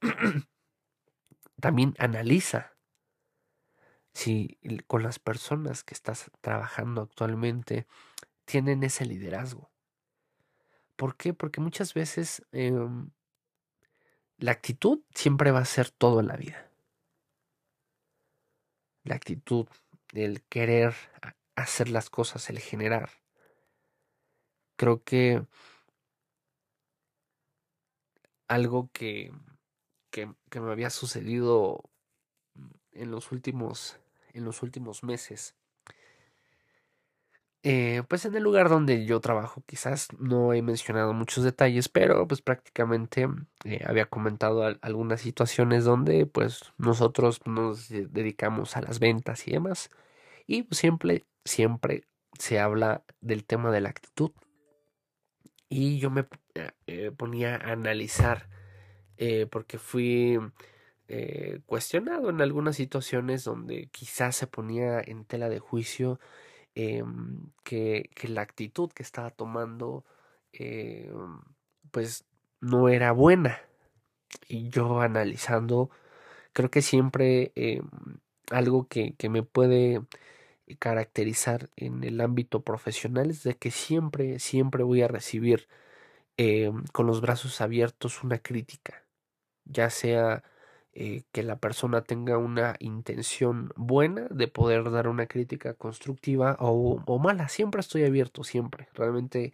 También 1.60 1.94
analiza 1.98 2.74
si 4.12 4.58
con 4.88 5.04
las 5.04 5.20
personas 5.20 5.84
que 5.84 5.94
estás 5.94 6.32
trabajando 6.40 7.02
actualmente 7.02 7.86
tienen 8.44 8.82
ese 8.82 9.06
liderazgo. 9.06 9.70
¿Por 10.96 11.16
qué? 11.16 11.32
Porque 11.32 11.60
muchas 11.60 11.94
veces 11.94 12.44
em, 12.50 13.12
la 14.38 14.50
actitud 14.50 15.04
siempre 15.14 15.52
va 15.52 15.60
a 15.60 15.64
ser 15.64 15.90
todo 15.90 16.18
en 16.18 16.26
la 16.26 16.36
vida. 16.36 16.71
La 19.04 19.16
actitud, 19.16 19.66
el 20.12 20.42
querer 20.44 20.94
hacer 21.56 21.88
las 21.88 22.10
cosas, 22.10 22.50
el 22.50 22.58
generar. 22.58 23.10
Creo 24.76 25.02
que 25.02 25.46
algo 28.48 28.90
que, 28.92 29.32
que, 30.10 30.26
me 30.60 30.70
había 30.70 30.90
sucedido 30.90 31.90
en 32.92 33.10
los 33.10 33.32
últimos, 33.32 33.98
en 34.32 34.44
los 34.44 34.62
últimos 34.62 35.02
meses. 35.02 35.56
Eh, 37.64 38.02
pues 38.08 38.24
en 38.24 38.34
el 38.34 38.42
lugar 38.42 38.68
donde 38.68 39.06
yo 39.06 39.20
trabajo, 39.20 39.62
quizás 39.66 40.08
no 40.18 40.52
he 40.52 40.62
mencionado 40.62 41.12
muchos 41.12 41.44
detalles, 41.44 41.88
pero 41.88 42.26
pues 42.26 42.42
prácticamente 42.42 43.28
eh, 43.64 43.84
había 43.86 44.06
comentado 44.06 44.64
algunas 44.82 45.20
situaciones 45.20 45.84
donde 45.84 46.26
pues 46.26 46.72
nosotros 46.76 47.40
nos 47.46 47.88
dedicamos 47.88 48.76
a 48.76 48.82
las 48.82 48.98
ventas 48.98 49.46
y 49.46 49.52
demás. 49.52 49.90
Y 50.46 50.64
pues, 50.64 50.78
siempre, 50.78 51.24
siempre 51.44 52.04
se 52.38 52.58
habla 52.58 53.04
del 53.20 53.44
tema 53.44 53.70
de 53.70 53.80
la 53.80 53.90
actitud. 53.90 54.32
Y 55.68 55.98
yo 55.98 56.10
me 56.10 56.26
eh, 56.86 57.12
ponía 57.16 57.56
a 57.56 57.72
analizar, 57.72 58.48
eh, 59.16 59.46
porque 59.50 59.78
fui 59.78 60.38
eh, 61.08 61.60
cuestionado 61.66 62.30
en 62.30 62.40
algunas 62.42 62.76
situaciones 62.76 63.44
donde 63.44 63.88
quizás 63.90 64.36
se 64.36 64.46
ponía 64.46 65.00
en 65.00 65.24
tela 65.24 65.48
de 65.48 65.60
juicio 65.60 66.20
em, 66.74 67.52
que, 67.64 68.10
que, 68.14 68.28
la 68.28 68.42
actitud 68.42 68.90
que 68.92 69.02
estaba 69.02 69.30
tomando 69.30 70.04
pues 71.90 72.24
no 72.60 72.88
era 72.88 73.12
buena. 73.12 73.60
Y 74.48 74.70
yo 74.70 75.00
analizando, 75.00 75.90
creo 76.52 76.70
que 76.70 76.82
siempre 76.82 77.52
em, 77.56 77.88
algo 78.50 78.88
que, 78.88 79.14
que 79.16 79.28
me 79.28 79.42
puede 79.42 80.02
caracterizar 80.78 81.70
en 81.76 82.04
el 82.04 82.20
ámbito 82.20 82.62
profesional 82.62 83.30
es 83.30 83.42
de 83.44 83.56
que 83.56 83.70
siempre, 83.70 84.38
siempre 84.38 84.84
voy 84.84 85.02
a 85.02 85.08
recibir 85.08 85.68
con 86.92 87.06
los 87.06 87.20
brazos 87.20 87.60
abiertos 87.60 88.24
una 88.24 88.38
crítica, 88.38 89.04
ya 89.64 89.90
sea 89.90 90.42
eh, 90.94 91.24
que 91.32 91.42
la 91.42 91.56
persona 91.58 92.02
tenga 92.02 92.38
una 92.38 92.76
intención 92.80 93.72
buena 93.76 94.28
de 94.30 94.48
poder 94.48 94.90
dar 94.90 95.08
una 95.08 95.26
crítica 95.26 95.74
constructiva 95.74 96.56
o, 96.60 97.02
o 97.06 97.18
mala, 97.18 97.48
siempre 97.48 97.80
estoy 97.80 98.04
abierto, 98.04 98.44
siempre, 98.44 98.88
realmente 98.94 99.52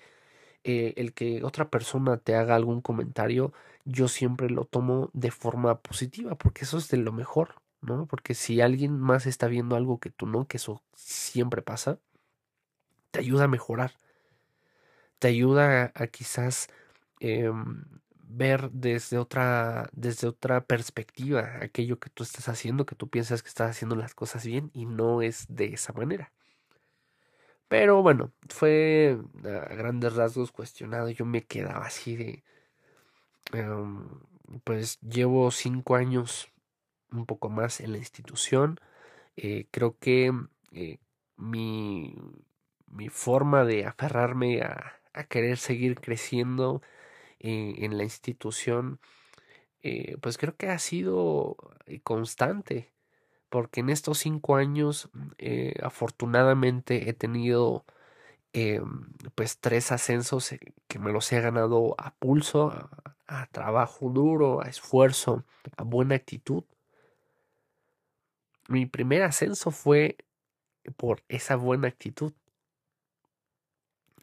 eh, 0.65 0.95
el 0.97 1.15
que 1.15 1.45
otra 1.45 1.71
persona 1.71 2.19
te 2.19 2.35
haga 2.35 2.57
algún 2.57 2.81
comentario, 2.83 3.53
yo 3.85 4.09
siempre 4.09 4.51
lo 4.51 4.65
tomo 4.65 5.11
de 5.15 5.31
forma 5.31 5.81
positiva, 5.81 6.35
porque 6.37 6.65
eso 6.65 6.79
es 6.79 6.89
de 6.89 6.99
lo 6.99 7.13
mejor, 7.13 7.55
¿no? 7.81 8.07
Porque 8.07 8.35
si 8.35 8.61
alguien 8.61 8.99
más 8.99 9.27
está 9.27 9.47
viendo 9.49 9.77
algo 9.77 9.99
que 10.01 10.11
tú 10.11 10.27
no, 10.27 10.47
que 10.47 10.59
eso 10.59 10.83
siempre 10.95 11.63
pasa, 11.63 11.99
te 13.11 13.21
ayuda 13.21 13.45
a 13.45 13.49
mejorar. 13.49 13.93
Te 15.19 15.29
ayuda 15.29 15.93
a, 15.95 16.07
quizás 16.09 16.69
em, 17.21 17.85
ver 18.29 18.71
desde 18.73 19.19
otra, 19.19 19.89
desde 19.93 20.29
otra 20.29 20.65
perspectiva 20.65 21.59
aquello 21.63 21.99
que 21.99 22.11
tú 22.11 22.23
estás 22.23 22.49
haciendo, 22.49 22.87
que 22.87 22.95
tú 22.95 23.09
piensas 23.09 23.43
que 23.43 23.49
estás 23.49 23.71
haciendo 23.71 23.97
las 23.97 24.15
cosas 24.15 24.45
bien 24.47 24.71
y 24.75 24.87
no 24.87 25.23
es 25.23 25.47
de 25.49 25.67
esa 25.75 25.93
manera. 25.93 26.33
Pero 27.69 28.03
bueno, 28.03 28.33
fue 28.49 29.19
a 29.45 29.75
grandes 29.75 30.15
rasgos 30.15 30.53
cuestionado. 30.53 31.11
Yo 31.11 31.25
me 31.27 31.45
quedaba 31.45 31.87
así 31.87 32.17
de. 32.17 32.45
Em, 33.53 34.09
pues 34.65 34.99
llevo 35.01 35.51
cinco 35.51 35.97
años 35.97 36.49
un 37.13 37.27
poco 37.27 37.51
más 37.51 37.81
en 37.81 37.93
la 37.93 37.99
institución. 37.99 38.81
Eh, 39.37 39.67
creo 39.71 39.99
que 39.99 40.33
eh, 40.73 40.99
mi, 41.37 42.15
mi, 42.89 43.09
forma 43.09 43.65
de 43.65 43.87
aferrarme 43.87 44.63
a, 44.63 45.01
querer 45.29 45.59
seguir 45.59 46.01
creciendo 46.01 46.83
eh, 47.41 47.75
en 47.79 47.97
la 47.97 48.05
institución, 48.05 49.01
pues 50.21 50.37
creo 50.37 50.55
que 50.57 50.69
ha 50.69 50.79
sido 50.79 51.57
constante, 52.03 52.93
porque 53.49 53.81
en 53.81 53.89
estos 53.89 54.19
cinco 54.19 54.57
años 54.57 55.09
afortunadamente 55.83 57.09
he 57.09 57.15
tenido 57.15 57.87
pues 59.35 59.59
tres 59.61 59.93
ascensos 59.93 60.55
que 60.89 60.99
me 60.99 61.13
los 61.13 61.33
he 61.33 61.41
ganado 61.41 61.95
a 61.97 62.15
pulso, 62.17 62.91
a 63.27 63.47
trabajo 63.47 64.11
duro, 64.11 64.63
a 64.63 64.69
esfuerzo, 64.69 65.45
a 65.77 65.85
buena 65.85 66.17
actitud 66.17 66.65
mi 68.69 68.85
primer 68.87 69.23
ascenso 69.23 69.71
fue 69.71 70.19
por 70.97 71.25
esa 71.29 71.57
buena 71.57 71.89
actitud. 71.89 72.33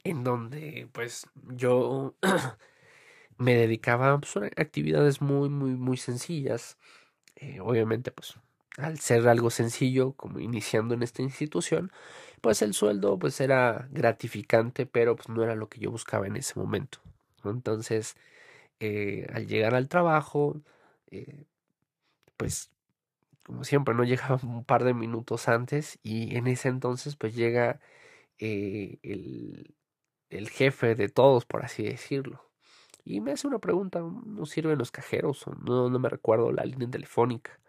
En 0.04 0.24
donde 0.24 0.88
pues 0.94 1.28
yo 1.50 2.16
me 3.38 3.56
dedicaba 3.56 4.20
pues, 4.20 4.38
a 4.38 4.46
actividades 4.62 5.22
muy, 5.22 5.50
muy, 5.50 5.72
muy 5.72 5.98
sencillas. 5.98 6.78
Eh, 7.38 7.60
obviamente 7.62 8.12
pues 8.12 8.36
al 8.78 9.00
ser 9.00 9.28
algo 9.28 9.50
sencillo 9.50 10.14
como 10.14 10.40
iniciando 10.40 10.94
en 10.94 11.04
esta 11.04 11.22
institución 11.22 11.92
pues 12.42 12.62
el 12.62 12.74
sueldo 12.74 13.20
pues 13.20 13.42
era 13.42 13.88
gratificante 13.92 14.86
pero 14.86 15.16
pues 15.18 15.30
no 15.30 15.44
era 15.44 15.56
lo 15.56 15.70
que 15.70 15.80
yo 15.80 15.92
buscaba 15.92 16.28
en 16.28 16.38
ese 16.38 16.58
momento 16.60 17.00
entonces 17.44 18.16
eh, 18.80 19.28
al 19.34 19.48
llegar 19.48 19.76
al 19.76 19.90
trabajo 19.90 20.62
eh, 21.12 21.46
pues 22.38 22.72
como 23.46 23.64
siempre, 23.64 23.94
no 23.96 24.04
llegaba 24.06 24.40
un 24.44 24.66
par 24.66 24.84
de 24.84 24.94
minutos 24.94 25.48
antes 25.48 26.00
y 26.04 26.36
en 26.36 26.48
ese 26.48 26.70
entonces 26.70 27.16
pues 27.16 27.36
llega 27.36 27.80
el, 28.40 29.76
el, 30.30 30.50
jefe 30.50 30.96
de 30.96 31.10
todos, 31.10 31.46
por 31.46 31.66
así 31.66 31.84
decirlo. 31.84 32.45
Y 33.06 33.22
me 33.22 33.32
hace 33.32 33.48
una 33.48 33.60
pregunta, 33.60 34.02
¿no 34.02 34.46
sirven 34.46 34.78
los 34.80 34.92
cajeros? 34.92 35.46
no, 35.64 35.90
no 35.90 36.00
me 36.00 36.10
recuerdo 36.10 36.52
la 36.52 36.66
línea 36.66 36.90
telefónica. 36.90 37.60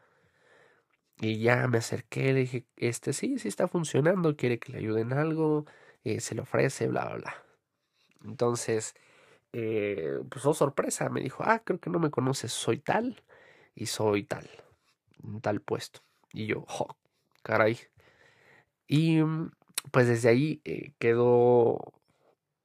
Y 1.20 1.38
ya 1.40 1.66
me 1.68 1.78
acerqué, 1.78 2.32
le 2.32 2.40
dije, 2.40 2.66
este 2.76 3.12
sí, 3.12 3.38
sí 3.38 3.48
está 3.48 3.68
funcionando, 3.68 4.36
quiere 4.36 4.58
que 4.58 4.72
le 4.72 4.78
ayuden 4.78 5.12
algo, 5.12 5.66
eh, 6.04 6.20
se 6.20 6.34
le 6.34 6.42
ofrece, 6.42 6.88
bla, 6.88 7.06
bla, 7.06 7.16
bla. 7.16 7.34
Entonces, 8.24 8.94
eh, 9.52 10.20
pues 10.30 10.46
oh 10.46 10.54
sorpresa, 10.54 11.08
me 11.10 11.20
dijo, 11.22 11.42
ah, 11.46 11.60
creo 11.64 11.80
que 11.80 11.90
no 11.90 11.98
me 12.00 12.10
conoces, 12.10 12.52
soy 12.52 12.78
tal 12.78 13.24
y 13.74 13.86
soy 13.86 14.24
tal 14.24 14.48
tal 15.40 15.60
puesto. 15.60 16.00
Y 16.32 16.46
yo, 16.46 16.64
oh, 16.68 16.96
caray. 17.42 17.78
Y 18.86 19.22
mm, 19.22 19.50
pues 19.90 20.08
desde 20.08 20.28
ahí 20.28 20.60
eh, 20.64 20.92
quedó 20.98 21.92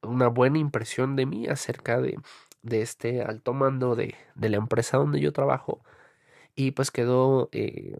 una 0.02 0.28
buena 0.28 0.58
impresión 0.58 1.16
de 1.16 1.26
mí 1.26 1.46
acerca 1.46 2.00
de, 2.00 2.18
de 2.62 2.82
este 2.82 3.22
alto 3.22 3.52
mando 3.54 3.96
de, 3.96 4.14
de, 4.34 4.48
la 4.48 4.56
empresa 4.56 4.98
donde 4.98 5.20
yo 5.20 5.32
trabajo. 5.32 5.82
Y 6.54 6.72
pues 6.72 6.90
quedó 6.90 7.48
eh, 7.52 7.96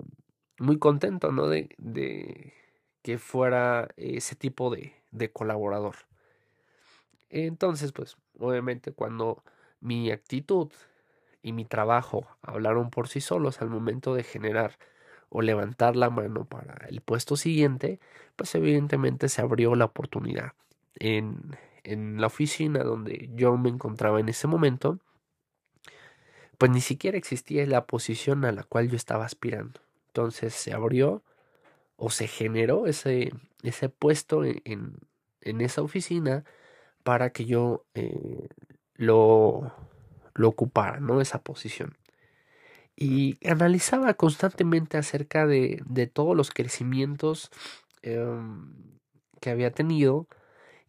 muy 0.59 0.79
contento, 0.79 1.33
¿no? 1.33 1.49
De, 1.49 1.71
de, 1.79 2.53
que 3.03 3.19
fuera 3.19 3.89
ese 3.97 4.37
tipo 4.37 4.71
de, 4.71 4.95
de 5.11 5.31
colaborador. 5.33 5.97
Entonces, 7.31 7.93
pues, 7.93 8.17
obviamente 8.39 8.93
cuando 8.93 9.43
mi 9.81 10.11
actitud 10.11 10.71
y 11.43 11.53
mi 11.53 11.65
trabajo 11.65 12.27
hablaron 12.43 12.91
por 12.91 13.09
sí 13.09 13.21
solos 13.21 13.61
al 13.61 13.69
momento 13.69 14.15
de 14.15 14.23
generar 14.23 14.79
o 15.29 15.43
levantar 15.43 15.97
la 15.97 16.11
mano 16.11 16.45
para 16.45 16.87
el 16.89 17.01
puesto 17.01 17.37
siguiente, 17.37 18.01
pues 18.37 18.55
evidentemente 18.55 19.29
se 19.29 19.41
abrió 19.41 19.75
la 19.75 19.87
oportunidad. 19.87 20.53
En, 20.95 21.57
en 21.85 22.21
la 22.21 22.29
oficina 22.29 22.83
donde 22.83 23.31
yo 23.35 23.57
me 23.57 23.69
encontraba 23.69 24.21
en 24.21 24.29
ese 24.29 24.47
momento, 24.47 24.99
pues 26.59 26.71
ni 26.71 26.81
siquiera 26.81 27.19
existía 27.19 27.67
la 27.67 27.87
posición 27.87 28.45
a 28.45 28.53
la 28.53 28.63
cual 28.63 28.89
yo 28.89 28.97
estaba 28.97 29.25
aspirando. 29.25 29.81
Entonces 30.09 30.55
se 30.55 30.73
abrió 30.73 31.23
o 31.97 32.11
se 32.11 32.27
generó 32.27 32.87
ese, 32.87 33.33
ese 33.63 33.89
puesto 33.89 34.45
en, 34.45 34.99
en, 35.41 35.61
esa 35.61 35.83
oficina 35.83 36.45
para 37.03 37.31
que 37.31 37.47
yo 37.47 37.85
eh, 37.95 38.49
lo, 38.95 39.73
lo 40.35 40.49
ocupara, 40.49 41.01
¿no? 41.01 41.21
Esa 41.21 41.43
posición. 41.43 41.97
Y 42.95 43.39
analizaba 43.49 44.15
constantemente 44.15 44.99
acerca 44.99 45.47
de, 45.47 45.83
de 45.87 46.07
todos 46.07 46.37
los 46.37 46.51
crecimientos 46.51 47.51
em, 48.03 48.99
que 49.41 49.51
había 49.51 49.73
tenido. 49.73 50.29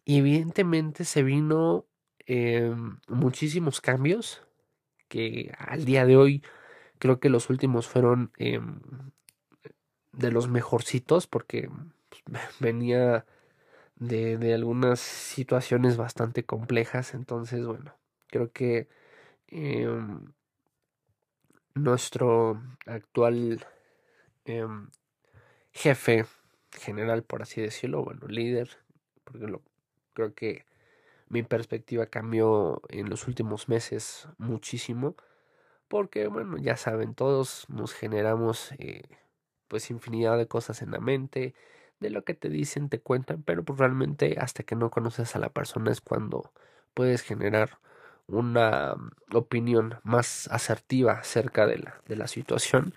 Y 0.04 0.18
evidentemente 0.18 1.04
se 1.04 1.22
vino 1.22 1.86
em, 2.26 2.98
muchísimos 3.08 3.80
cambios 3.80 4.42
que 5.08 5.52
al 5.58 5.84
día 5.84 6.06
de 6.06 6.16
hoy 6.16 6.42
creo 6.98 7.20
que 7.20 7.28
los 7.28 7.50
últimos 7.50 7.86
fueron 7.86 8.32
em, 8.38 8.80
de 10.12 10.30
los 10.30 10.48
mejorcitos 10.48 11.26
porque 11.26 11.70
pues, 12.08 12.22
venía 12.60 13.26
de, 13.96 14.38
de 14.38 14.54
algunas 14.54 15.00
situaciones 15.00 15.96
bastante 15.96 16.44
complejas. 16.44 17.14
Entonces, 17.14 17.64
bueno, 17.66 17.94
creo 18.28 18.52
que 18.52 18.88
Em, 19.56 20.32
nuestro 21.76 22.60
actual 22.86 23.64
jefe 25.72 26.26
general, 26.72 27.22
por 27.22 27.42
así 27.42 27.60
decirlo, 27.60 28.02
bueno, 28.04 28.26
líder, 28.26 28.68
porque 29.22 29.46
lo, 29.46 29.62
creo 30.14 30.34
que 30.34 30.64
mi 31.28 31.42
perspectiva 31.42 32.06
cambió 32.06 32.82
en 32.88 33.10
los 33.10 33.26
últimos 33.28 33.68
meses 33.68 34.28
muchísimo, 34.38 35.16
porque, 35.88 36.28
bueno, 36.28 36.56
ya 36.58 36.76
saben, 36.76 37.14
todos 37.14 37.66
nos 37.68 37.92
generamos 37.92 38.72
eh, 38.78 39.02
pues 39.68 39.90
infinidad 39.90 40.38
de 40.38 40.48
cosas 40.48 40.82
en 40.82 40.90
la 40.92 41.00
mente, 41.00 41.54
de 42.00 42.10
lo 42.10 42.24
que 42.24 42.34
te 42.34 42.48
dicen, 42.48 42.88
te 42.88 43.00
cuentan, 43.00 43.42
pero 43.42 43.64
pues 43.64 43.78
realmente 43.78 44.36
hasta 44.38 44.62
que 44.62 44.76
no 44.76 44.90
conoces 44.90 45.36
a 45.36 45.38
la 45.38 45.50
persona 45.50 45.90
es 45.92 46.00
cuando 46.00 46.52
puedes 46.94 47.22
generar 47.22 47.78
una 48.26 48.94
opinión 49.32 49.96
más 50.02 50.48
asertiva 50.50 51.12
acerca 51.14 51.66
de 51.66 51.78
la, 51.78 52.00
de 52.06 52.16
la 52.16 52.26
situación. 52.28 52.94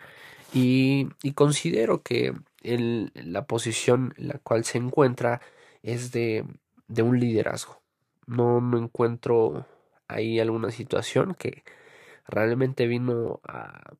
Y, 0.53 1.09
y, 1.23 1.33
considero 1.33 2.01
que 2.03 2.33
el, 2.63 3.11
la 3.15 3.45
posición 3.45 4.13
en 4.17 4.29
la 4.29 4.39
cual 4.39 4.63
se 4.63 4.77
encuentra 4.77 5.41
es 5.83 6.11
de, 6.11 6.45
de 6.87 7.01
un 7.01 7.19
liderazgo. 7.19 7.81
No, 8.25 8.61
no 8.61 8.77
encuentro 8.77 9.65
ahí 10.07 10.39
alguna 10.39 10.71
situación 10.71 11.35
que 11.35 11.63
realmente 12.27 12.87
vino 12.87 13.41
a, 13.43 13.93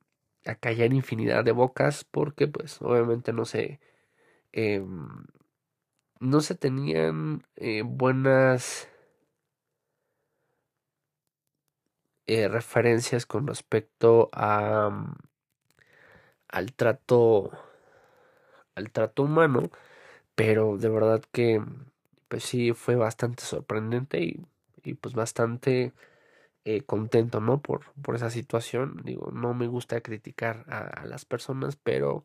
callar 0.60 0.94
infinidad 0.94 1.44
de 1.44 1.52
bocas 1.52 2.04
porque 2.04 2.48
pues 2.48 2.80
obviamente 2.80 3.34
no 3.34 3.44
se 3.44 3.80
em, 4.52 5.26
no 6.20 6.40
se 6.40 6.54
tenían 6.54 7.44
eh, 7.56 7.82
buenas 7.84 8.88
eh, 12.26 12.48
referencias 12.48 13.26
con 13.26 13.46
respecto 13.46 14.30
a 14.32 14.90
mm, 14.90 15.16
al 16.48 16.72
trato 16.72 17.50
al 18.74 18.90
trato 18.90 19.24
humano 19.24 19.70
pero 20.34 20.78
de 20.78 20.88
verdad 20.88 21.22
que 21.32 21.62
pues 22.28 22.44
sí 22.44 22.72
fue 22.72 22.96
bastante 22.96 23.42
sorprendente 23.44 24.20
y, 24.20 24.40
y 24.84 24.94
pues 24.94 25.14
bastante 25.14 25.92
eh, 26.64 26.82
contento, 26.82 27.40
¿no? 27.40 27.62
Por, 27.62 27.92
por 28.02 28.14
esa 28.14 28.30
situación. 28.30 29.00
Digo, 29.04 29.30
no 29.32 29.54
me 29.54 29.66
gusta 29.68 30.00
criticar 30.02 30.66
a, 30.68 31.06
las 31.06 31.24
personas, 31.24 31.76
pero 31.76 32.24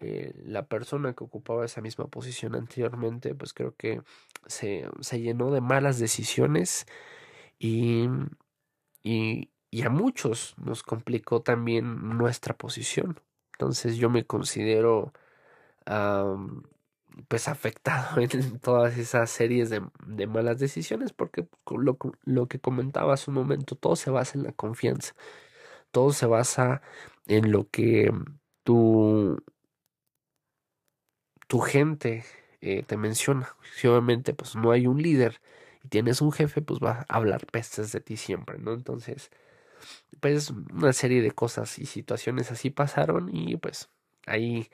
eh, 0.00 0.34
la 0.44 0.66
persona 0.66 1.14
que 1.14 1.24
ocupaba 1.24 1.64
esa 1.64 1.80
misma 1.80 2.08
posición 2.08 2.56
anteriormente, 2.56 3.34
pues 3.34 3.54
creo 3.54 3.76
que 3.76 4.02
se, 4.46 4.88
se 5.00 5.20
llenó 5.20 5.52
de 5.52 5.60
malas 5.60 5.98
decisiones 6.00 6.86
y, 7.58 8.08
y, 9.02 9.50
y, 9.70 9.82
a 9.82 9.90
muchos 9.90 10.54
nos 10.58 10.82
complicó 10.82 11.42
también 11.42 12.18
nuestra 12.18 12.56
posición. 12.56 13.20
Entonces 13.52 13.96
yo 13.96 14.10
me 14.10 14.26
considero 14.26 15.12
pues 17.28 17.48
afectado 17.48 18.20
en 18.20 18.58
todas 18.60 18.98
esas 18.98 19.30
series 19.30 19.70
de, 19.70 19.82
de 20.06 20.26
malas 20.26 20.58
decisiones 20.58 21.12
porque 21.12 21.46
lo, 21.70 21.98
lo, 22.24 22.48
que 22.48 22.60
comentaba 22.60 23.14
hace 23.14 23.30
un 23.30 23.36
momento, 23.36 23.76
todo 23.76 23.96
se 23.96 24.10
basa 24.10 24.38
en 24.38 24.44
la 24.44 24.52
confianza, 24.52 25.14
todo 25.90 26.12
se 26.12 26.26
basa 26.26 26.82
en 27.26 27.52
lo 27.52 27.68
que 27.70 28.12
tu, 28.64 29.42
tu 31.48 31.60
gente 31.60 32.24
eh, 32.60 32.82
te 32.84 32.96
menciona. 32.96 33.56
Si 33.76 33.86
obviamente 33.88 34.34
pues 34.34 34.56
no 34.56 34.70
hay 34.72 34.86
un 34.86 35.02
líder 35.02 35.40
y 35.84 35.88
tienes 35.88 36.20
un 36.20 36.32
jefe, 36.32 36.62
pues 36.62 36.80
va 36.80 37.06
a 37.08 37.16
hablar 37.16 37.46
pestes 37.46 37.92
de 37.92 38.00
ti 38.00 38.16
siempre, 38.16 38.58
¿no? 38.58 38.72
Entonces, 38.72 39.30
pues 40.20 40.50
una 40.50 40.92
serie 40.92 41.22
de 41.22 41.32
cosas 41.32 41.78
y 41.78 41.86
situaciones 41.86 42.50
así 42.52 42.70
pasaron 42.70 43.34
y 43.34 43.56
pues 43.56 43.90
ahí, 44.26 44.68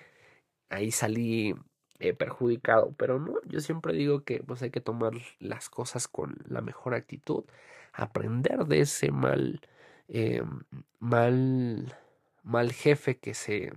ahí 0.70 0.90
salí 0.92 1.55
eh, 2.02 2.14
perjudicado. 2.14 2.92
Pero 2.96 3.20
no, 3.20 3.34
yo 3.46 3.60
siempre 3.60 3.92
digo 3.94 4.24
que 4.24 4.42
pues 4.42 4.60
hay 4.62 4.70
que 4.70 4.80
tomar 4.80 5.12
las 5.38 5.70
cosas 5.70 6.08
con 6.08 6.36
la 6.48 6.60
mejor 6.60 6.94
actitud, 6.94 7.44
aprender 7.92 8.66
de 8.66 8.80
ese 8.80 9.12
mal, 9.12 9.60
eh, 10.08 10.42
mal, 10.98 11.96
mal 12.42 12.72
jefe 12.72 13.18
que 13.18 13.34
se, 13.34 13.72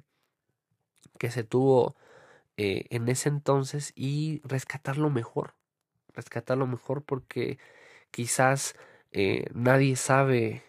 que 1.20 1.30
se 1.30 1.44
tuvo 1.44 1.96
eh, 2.58 2.86
en 2.90 3.10
ese 3.10 3.30
entonces 3.30 3.94
y 3.96 4.42
rescatarlo 4.44 5.12
mejor, 5.12 5.54
rescatarlo 6.16 6.66
mejor 6.66 7.04
porque 7.04 7.60
quizás 8.12 8.76
nadie 9.54 9.96
sabe 9.96 10.64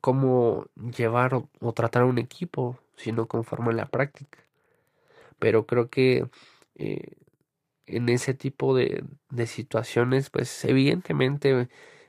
cómo 0.00 0.66
llevar 0.76 1.34
o, 1.34 1.72
tratar 1.72 2.02
a 2.02 2.06
un 2.06 2.18
equipo 2.18 2.78
si 2.96 3.12
no 3.12 3.26
conforma 3.26 3.72
la 3.72 3.86
práctica. 3.86 4.38
Pero 5.38 5.66
creo 5.66 5.88
que 5.90 6.28
eh, 6.82 7.16
en 7.86 8.08
ese 8.08 8.34
tipo 8.34 8.74
de, 8.76 9.04
de 9.30 9.46
situaciones, 9.46 10.30
pues 10.30 10.64
evidentemente 10.64 11.68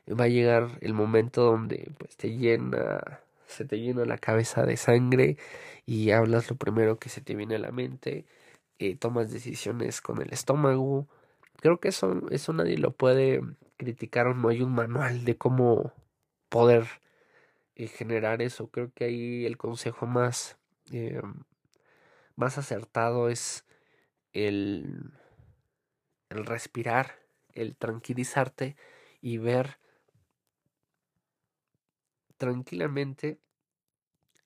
va 0.09 0.25
a 0.25 0.27
llegar 0.27 0.77
el 0.81 0.93
momento 0.93 1.43
donde 1.43 1.91
pues 1.97 2.17
te 2.17 2.37
llena, 2.37 3.21
se 3.47 3.65
te 3.65 3.79
llena 3.79 4.05
la 4.05 4.17
cabeza 4.17 4.65
de 4.65 4.77
sangre 4.77 5.37
y 5.85 6.11
hablas 6.11 6.49
lo 6.49 6.55
primero 6.57 6.99
que 6.99 7.09
se 7.09 7.21
te 7.21 7.35
viene 7.35 7.55
a 7.55 7.59
la 7.59 7.71
mente, 7.71 8.25
eh, 8.79 8.95
tomas 8.95 9.31
decisiones 9.31 10.01
con 10.01 10.21
el 10.21 10.31
estómago. 10.33 11.07
Creo 11.61 11.79
que 11.79 11.89
eso, 11.89 12.29
eso 12.31 12.53
nadie 12.53 12.77
lo 12.77 12.91
puede 12.91 13.41
criticar 13.77 14.35
no 14.35 14.49
hay 14.49 14.61
un 14.61 14.73
manual 14.73 15.25
de 15.25 15.37
cómo 15.37 15.93
poder 16.49 16.85
eh, 17.75 17.87
generar 17.87 18.41
eso. 18.41 18.67
Creo 18.69 18.91
que 18.93 19.05
ahí 19.05 19.45
el 19.45 19.57
consejo 19.57 20.05
más, 20.07 20.57
más 22.35 22.57
acertado 22.57 23.29
es 23.29 23.65
el, 24.33 25.11
el 26.29 26.45
respirar, 26.45 27.19
el 27.53 27.75
tranquilizarte 27.75 28.75
y 29.21 29.37
ver 29.37 29.79
tranquilamente 32.37 33.39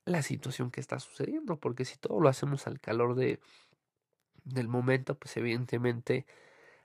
la 0.05 0.21
situación 0.21 0.71
que 0.71 0.79
está 0.79 0.99
sucediendo, 0.99 1.59
porque 1.59 1.85
si 1.85 1.97
todo 1.97 2.19
lo 2.19 2.29
hacemos 2.29 2.67
al 2.67 2.79
calor 2.79 3.15
de 3.15 3.39
del 4.43 4.67
momento, 4.67 5.15
pues 5.15 5.35
evidentemente 5.37 6.25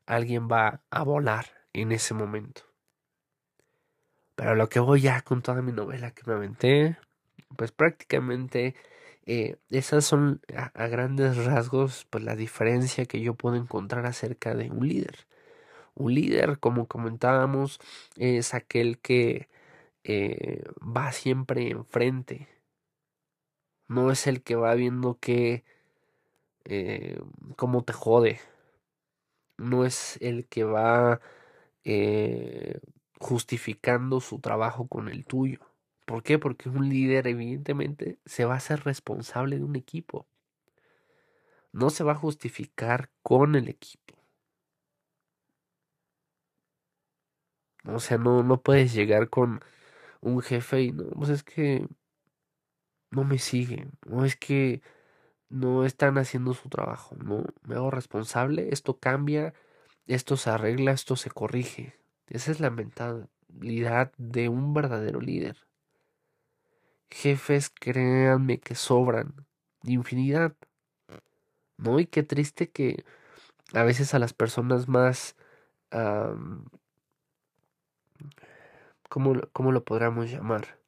alguien 0.07 0.49
va 0.49 0.83
a 0.91 1.03
volar 1.05 1.47
en 1.73 1.93
ese 1.93 2.15
momento. 2.15 2.63
Pero 4.35 4.55
lo 4.55 4.69
que 4.69 4.81
voy 4.81 5.03
ya 5.03 5.23
con 5.23 5.43
toda 5.43 5.63
mi 5.63 5.73
novela 5.73 6.11
que 6.11 6.23
me 6.27 6.33
aventé, 6.33 6.97
pues 7.57 7.71
prácticamente 7.71 8.75
eh, 9.27 9.57
esas 9.71 10.05
son 10.05 10.41
a, 10.57 10.87
grandes 10.89 11.37
rasgos 11.45 12.07
pues 12.11 12.25
la 12.25 12.37
diferencia 12.37 13.07
que 13.07 13.21
yo 13.21 13.35
puedo 13.35 13.57
encontrar 13.57 14.07
acerca 14.07 14.55
de 14.55 14.71
un 14.71 14.89
líder. 14.89 15.27
Un 15.95 16.15
líder, 16.15 16.59
como 16.59 16.87
comentábamos, 16.89 17.81
es 18.17 18.55
aquel 18.55 18.99
que 18.99 19.49
eh, 20.05 20.65
va 20.81 21.13
siempre 21.13 21.71
enfrente. 21.71 22.49
No 23.89 24.11
es 24.11 24.27
el 24.27 24.43
que 24.43 24.57
va 24.57 24.75
viendo 24.75 25.19
que 25.21 25.65
eh, 26.65 27.21
cómo 27.57 27.85
te 27.85 27.93
jode. 27.93 28.41
No 29.59 29.85
es 29.85 30.19
el 30.21 30.47
que 30.47 30.65
va 30.65 31.21
justificando 33.19 34.21
su 34.21 34.41
trabajo 34.41 34.89
con 34.89 35.09
el 35.09 35.25
tuyo. 35.25 35.72
¿Por 36.05 36.23
qué? 36.23 36.39
Porque 36.39 36.69
un 36.69 36.89
líder 36.89 37.27
evidentemente 37.27 38.19
se 38.25 38.45
va 38.45 38.55
a 38.55 38.57
hacer 38.59 38.85
responsable 38.85 39.57
de 39.57 39.65
un 39.65 39.77
equipo. 39.77 40.27
No 41.73 41.91
se 41.91 42.05
va 42.05 42.13
a 42.13 42.17
justificar 42.17 43.11
con 43.23 43.55
el 43.55 43.69
equipo. 43.69 44.15
O 47.85 47.99
sea, 47.99 48.19
no, 48.19 48.43
no 48.43 48.63
puedes 48.63 48.93
llegar 48.95 49.29
con 49.29 49.61
un 50.21 50.41
jefe 50.43 50.83
y 50.83 50.93
no, 50.93 51.05
pues 51.11 51.31
es 51.31 51.43
que 51.45 51.87
no 53.11 53.25
me 53.25 53.39
siguen, 53.39 53.93
no 54.07 54.25
es 54.25 54.37
que 54.37 54.83
no 55.51 55.85
están 55.85 56.19
haciendo 56.19 56.55
su 56.55 56.69
trabajo, 56.69 57.17
no, 57.17 57.45
me 57.65 57.77
hago 57.77 57.91
responsable, 57.91 58.71
esto 58.73 58.99
cambia, 58.99 59.55
esto 60.07 60.37
se 60.37 60.51
arregla, 60.51 60.93
esto 60.93 61.17
se 61.17 61.31
corrige. 61.31 61.95
Esa 62.29 62.51
es 62.53 62.61
la 62.61 62.71
mentalidad 62.71 64.13
de 64.19 64.49
un 64.49 64.75
verdadero 64.75 65.21
líder. 65.21 65.59
Jefes, 67.13 67.71
créanme 67.71 68.59
que 68.59 68.75
sobran. 68.75 69.47
Infinidad. 69.85 70.57
¿No? 71.77 72.01
Y 72.01 72.07
qué 72.07 72.23
triste 72.23 72.71
que 72.71 73.05
a 73.75 73.85
veces 73.85 74.15
a 74.15 74.19
las 74.19 74.33
personas 74.33 74.89
más... 74.89 75.37
¿cómo, 79.09 79.35
¿Cómo 79.53 79.73
lo 79.73 79.85
podríamos 79.85 80.31
llamar? 80.31 80.79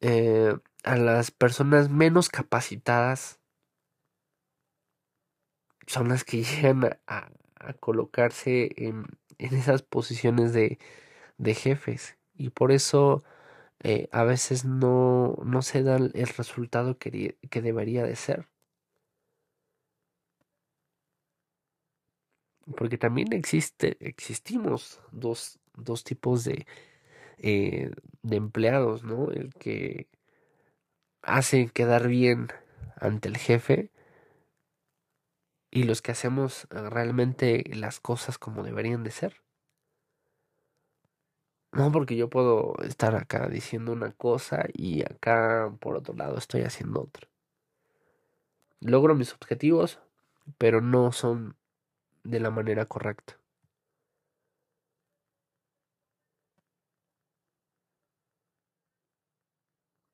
Eh, 0.00 0.56
a 0.82 0.96
las 0.96 1.30
personas 1.30 1.88
menos 1.90 2.28
capacitadas 2.28 3.40
son 5.86 6.08
las 6.08 6.24
que 6.24 6.42
llegan 6.42 6.98
a, 7.06 7.30
a 7.56 7.72
colocarse 7.74 8.70
en, 8.76 9.06
en, 9.38 9.54
esas 9.54 9.82
posiciones 9.82 10.52
de, 10.52 10.78
de 11.38 11.54
jefes. 11.54 12.16
Y 12.34 12.50
por 12.50 12.72
eso 12.72 13.24
eh, 13.84 14.08
a 14.12 14.24
veces 14.24 14.64
no, 14.64 15.36
no 15.44 15.62
se 15.62 15.82
da 15.84 15.96
el 15.98 16.12
resultado 16.28 16.98
que, 16.98 17.38
que 17.50 17.62
debería 17.62 18.04
de 18.04 18.16
ser. 18.16 18.48
Porque 22.76 22.98
también 22.98 23.32
existe, 23.32 23.96
existimos 24.00 25.00
dos, 25.12 25.58
dos 25.74 26.02
tipos 26.04 26.44
de, 26.44 26.66
eh, 27.38 27.90
de 28.22 28.36
empleados, 28.36 29.04
¿no? 29.04 29.30
El 29.30 29.54
que 29.54 30.08
hace 31.22 31.68
quedar 31.70 32.06
bien 32.06 32.48
ante 33.00 33.28
el 33.28 33.36
jefe 33.36 33.90
y 35.70 35.82
los 35.82 36.00
que 36.00 36.12
hacemos 36.12 36.66
realmente 36.70 37.64
las 37.74 38.00
cosas 38.00 38.38
como 38.38 38.62
deberían 38.62 39.04
de 39.04 39.10
ser. 39.10 39.43
No, 41.74 41.90
porque 41.92 42.16
yo 42.16 42.30
puedo 42.30 42.74
estar 42.84 43.14
acá 43.16 43.48
diciendo 43.48 43.92
una 43.92 44.12
cosa 44.12 44.64
y 44.72 45.02
acá 45.02 45.74
por 45.80 45.96
otro 45.96 46.14
lado 46.14 46.38
estoy 46.38 46.62
haciendo 46.62 47.02
otra. 47.02 47.28
Logro 48.80 49.16
mis 49.16 49.32
objetivos, 49.32 49.98
pero 50.58 50.80
no 50.80 51.10
son 51.10 51.56
de 52.24 52.40
la 52.40 52.50
manera 52.50 52.86
correcta. 52.86 53.38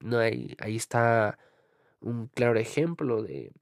No 0.00 0.18
hay, 0.18 0.56
ahí 0.60 0.76
está 0.76 1.38
un 2.00 2.28
claro 2.28 2.58
ejemplo 2.58 3.22
de 3.22 3.52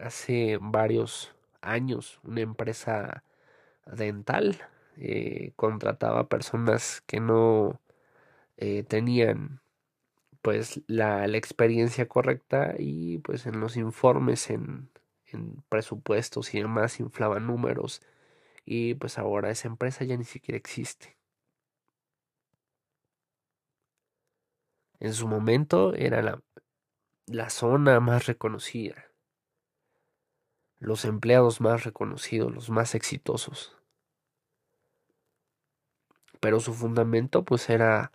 hace 0.00 0.58
varios 0.60 1.34
años 1.62 2.20
una 2.24 2.42
empresa 2.42 3.24
dental 3.86 4.60
eh, 4.96 5.52
contrataba 5.56 6.28
personas 6.28 7.02
que 7.06 7.20
no 7.20 7.80
eh, 8.56 8.84
tenían 8.84 9.60
pues 10.42 10.80
la, 10.86 11.26
la, 11.26 11.36
experiencia 11.38 12.08
correcta 12.08 12.74
y 12.78 13.18
pues 13.18 13.46
en 13.46 13.60
los 13.60 13.76
informes 13.76 14.50
en, 14.50 14.90
en 15.26 15.62
presupuestos 15.68 16.54
y 16.54 16.60
demás 16.60 17.00
inflaban 17.00 17.46
números 17.46 18.02
y 18.64 18.94
pues 18.94 19.18
ahora 19.18 19.50
esa 19.50 19.68
empresa 19.68 20.04
ya 20.04 20.16
ni 20.16 20.24
siquiera 20.24 20.58
existe. 20.58 21.16
En 25.00 25.12
su 25.12 25.28
momento 25.28 25.94
era 25.94 26.22
la, 26.22 26.42
la 27.26 27.50
zona 27.50 28.00
más 28.00 28.26
reconocida, 28.26 29.06
los 30.78 31.04
empleados 31.04 31.60
más 31.60 31.84
reconocidos, 31.84 32.52
los 32.52 32.70
más 32.70 32.94
exitosos. 32.94 33.76
Pero 36.46 36.60
su 36.60 36.74
fundamento 36.74 37.44
pues 37.44 37.68
era 37.70 38.12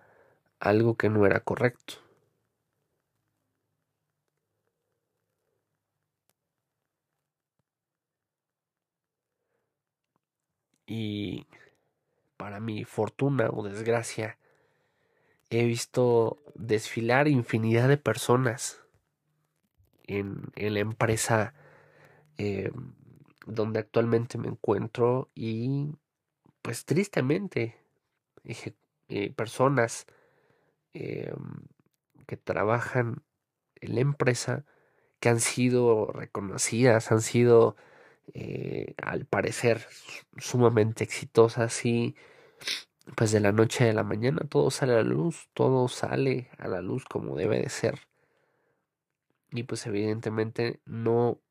algo 0.62 0.96
que 0.96 1.10
no 1.10 1.26
era 1.26 1.42
correcto. 1.42 1.96
Y 10.88 11.46
para 12.38 12.62
mi 12.62 12.86
fortuna 12.86 13.50
o 13.52 13.64
desgracia, 13.64 14.38
he 15.50 15.66
visto 15.66 16.42
desfilar 16.56 17.28
infinidad 17.28 17.90
de 17.90 17.98
personas 17.98 18.80
en, 20.08 20.54
en 20.56 20.74
la 20.74 20.80
empresa 20.80 21.54
eh, 22.38 22.72
donde 23.46 23.80
actualmente 23.80 24.38
me 24.38 24.48
encuentro 24.48 25.30
y 25.36 25.96
pues 26.62 26.86
tristemente 26.86 27.81
eh, 28.44 29.34
personas 29.34 30.06
eh, 30.94 31.34
que 32.28 32.38
trabajan 32.38 33.24
en 33.76 33.96
la 33.96 34.02
empresa 34.02 34.66
que 35.20 35.30
han 35.30 35.40
sido 35.40 36.08
reconocidas, 36.08 37.12
han 37.12 37.22
sido 37.22 37.76
eh, 38.34 38.96
al 38.98 39.26
parecer 39.26 39.86
sumamente 40.38 41.04
exitosas 41.04 41.86
y 41.86 42.16
pues 43.16 43.32
de 43.32 43.40
la 43.40 43.52
noche 43.52 43.90
a 43.90 43.94
la 43.94 44.04
mañana 44.04 44.42
todo 44.50 44.72
sale 44.72 44.94
a 44.94 44.98
la 44.98 45.04
luz, 45.04 45.50
todo 45.54 45.88
sale 45.88 46.50
a 46.58 46.68
la 46.68 46.82
luz 46.82 47.06
como 47.06 47.36
debe 47.36 47.60
de 47.60 47.70
ser. 47.70 48.00
Y 49.52 49.64
pues 49.64 49.86
evidentemente 49.86 50.80
no 50.86 51.42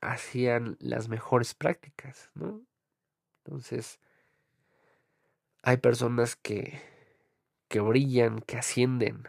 hacían 0.00 0.76
las 0.80 1.08
mejores 1.08 1.54
prácticas. 1.54 2.30
Entonces, 3.44 4.00
hay 5.62 5.76
personas 5.78 6.36
que, 6.36 6.80
que 7.68 7.80
brillan, 7.80 8.40
que 8.40 8.58
ascienden. 8.58 9.28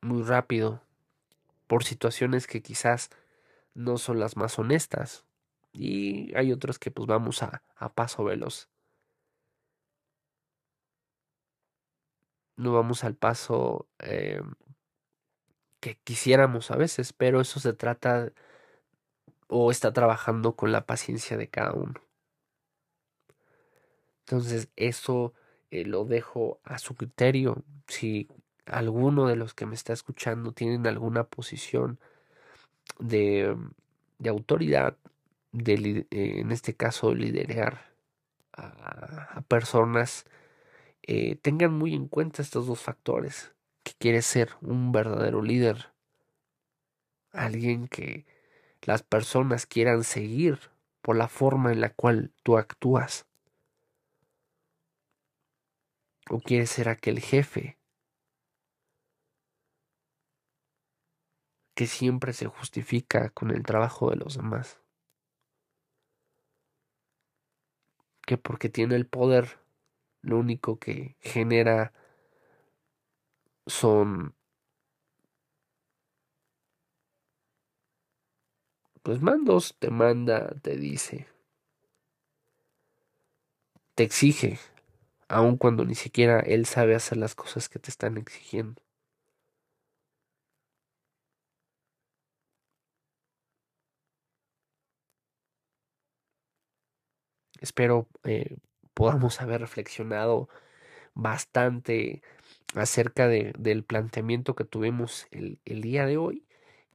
Muy 0.00 0.22
rápido, 0.22 0.82
por 1.66 1.84
situaciones 1.84 2.46
que 2.46 2.62
quizás 2.62 3.10
no 3.74 3.98
son 3.98 4.20
las 4.20 4.36
más 4.36 4.58
honestas. 4.58 5.24
Y 5.72 6.34
hay 6.36 6.52
otras 6.52 6.78
que 6.78 6.90
pues 6.90 7.06
vamos 7.06 7.42
a, 7.42 7.62
a 7.76 7.94
paso 7.94 8.24
veloz. 8.24 8.68
No 12.56 12.72
vamos 12.74 13.04
al 13.04 13.14
paso 13.14 13.88
eh, 14.00 14.42
que 15.80 15.96
quisiéramos 16.04 16.70
a 16.70 16.76
veces, 16.76 17.12
pero 17.12 17.40
eso 17.40 17.60
se 17.60 17.72
trata 17.72 18.32
o 19.48 19.70
está 19.70 19.92
trabajando 19.92 20.54
con 20.54 20.72
la 20.72 20.86
paciencia 20.86 21.36
de 21.36 21.48
cada 21.48 21.72
uno. 21.72 21.94
Entonces 24.20 24.68
eso 24.76 25.32
eh, 25.70 25.84
lo 25.84 26.04
dejo 26.04 26.60
a 26.64 26.78
su 26.78 26.94
criterio. 26.94 27.64
Si 27.86 28.28
alguno 28.66 29.26
de 29.26 29.36
los 29.36 29.54
que 29.54 29.66
me 29.66 29.74
está 29.74 29.92
escuchando 29.92 30.52
tienen 30.52 30.86
alguna 30.86 31.24
posición 31.24 31.98
de, 32.98 33.56
autoridad, 34.26 34.96
de, 35.52 36.06
eh, 36.10 36.40
en 36.40 36.52
este 36.52 36.74
caso 36.74 37.14
liderar 37.14 37.92
a, 38.52 39.42
personas, 39.48 40.26
eh, 41.02 41.36
tengan 41.36 41.72
muy 41.72 41.94
en 41.94 42.08
cuenta 42.08 42.42
estos 42.42 42.66
dos 42.66 42.80
factores. 42.80 43.52
Que 43.82 43.92
quiere 43.98 44.22
ser 44.22 44.50
un 44.60 44.92
verdadero 44.92 45.42
líder. 45.42 45.92
Alguien 47.32 47.88
que 47.88 48.26
las 48.82 49.02
personas 49.02 49.66
quieran 49.66 50.04
seguir 50.04 50.58
por 51.02 51.16
la 51.16 51.28
forma 51.28 51.72
en 51.72 51.80
la 51.80 51.90
cual 51.90 52.32
tú 52.42 52.58
actúas. 52.58 53.26
¿O 56.30 56.40
quieres 56.40 56.70
ser 56.70 56.88
aquel 56.88 57.20
jefe 57.20 57.78
que 61.74 61.86
siempre 61.86 62.32
se 62.32 62.46
justifica 62.46 63.30
con 63.30 63.50
el 63.50 63.62
trabajo 63.62 64.10
de 64.10 64.16
los 64.16 64.36
demás? 64.36 64.80
Que 68.26 68.36
porque 68.36 68.68
tiene 68.68 68.96
el 68.96 69.06
poder, 69.06 69.58
lo 70.20 70.38
único 70.38 70.78
que 70.78 71.16
genera 71.20 71.94
son 73.66 74.34
Pues 79.08 79.22
mandos 79.22 79.74
te 79.78 79.88
manda, 79.88 80.54
te 80.60 80.76
dice, 80.76 81.26
te 83.94 84.02
exige, 84.02 84.58
aun 85.28 85.56
cuando 85.56 85.86
ni 85.86 85.94
siquiera 85.94 86.40
él 86.40 86.66
sabe 86.66 86.94
hacer 86.94 87.16
las 87.16 87.34
cosas 87.34 87.70
que 87.70 87.78
te 87.78 87.90
están 87.90 88.18
exigiendo. 88.18 88.82
Espero 97.60 98.08
eh, 98.24 98.58
podamos 98.94 99.40
haber 99.40 99.62
reflexionado 99.62 100.50
bastante 101.14 102.22
acerca 102.74 103.28
de, 103.28 103.54
del 103.58 103.84
planteamiento 103.84 104.54
que 104.56 104.64
tuvimos 104.64 105.28
el 105.30 105.80
día 105.82 106.06
de 106.06 106.18
hoy 106.18 106.47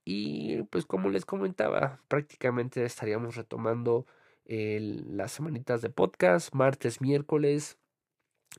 y 0.05 0.63
pues 0.63 0.85
como 0.85 1.09
les 1.09 1.25
comentaba, 1.25 1.99
prácticamente 2.07 2.83
estaríamos 2.85 3.35
retomando 3.35 4.05
las 4.45 5.31
semanitas 5.31 5.81
de 5.81 5.89
podcast, 5.89 6.53
martes, 6.53 6.99
miércoles, 7.01 7.77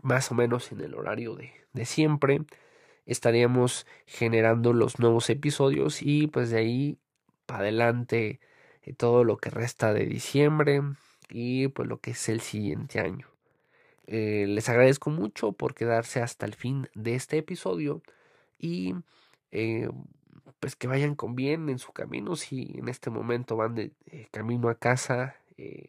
más 0.02 0.30
o 0.33 0.35
menos 0.35 0.72
en 0.72 0.80
el 0.80 0.94
horario 0.94 1.35
de, 1.35 1.52
de 1.72 1.85
siempre. 1.85 2.40
Estaríamos 3.07 3.87
generando 4.07 4.72
los 4.72 4.98
nuevos 4.98 5.28
episodios 5.28 6.00
y 6.00 6.26
pues 6.26 6.50
de 6.50 6.59
ahí 6.59 6.98
para 7.46 7.61
adelante 7.61 8.40
eh, 8.83 8.94
todo 8.94 9.24
lo 9.24 9.37
que 9.37 9.50
resta 9.50 9.92
de 9.92 10.07
diciembre 10.07 10.83
y 11.30 11.68
pues 11.68 11.88
lo 11.88 12.00
que 12.00 12.12
es 12.12 12.28
el 12.28 12.40
siguiente 12.40 13.00
año. 13.00 13.28
Eh, 14.07 14.46
les 14.48 14.68
agradezco 14.68 15.11
mucho 15.11 15.52
por 15.52 15.74
quedarse 15.74 16.20
hasta 16.20 16.46
el 16.46 16.54
fin 16.54 16.88
de 16.94 17.14
este 17.14 17.38
episodio 17.38 18.02
y 18.59 18.94
eh, 19.50 19.88
pues 20.61 20.76
que 20.76 20.87
vayan 20.87 21.14
con 21.14 21.35
bien 21.35 21.68
en 21.68 21.78
su 21.78 21.92
camino, 21.92 22.37
si 22.37 22.72
en 22.78 22.88
este 22.88 23.11
momento 23.11 23.57
van 23.57 23.74
de 23.74 23.92
eh, 24.07 24.28
camino 24.30 24.68
a 24.68 24.78
casa, 24.78 25.37
eh, 25.57 25.88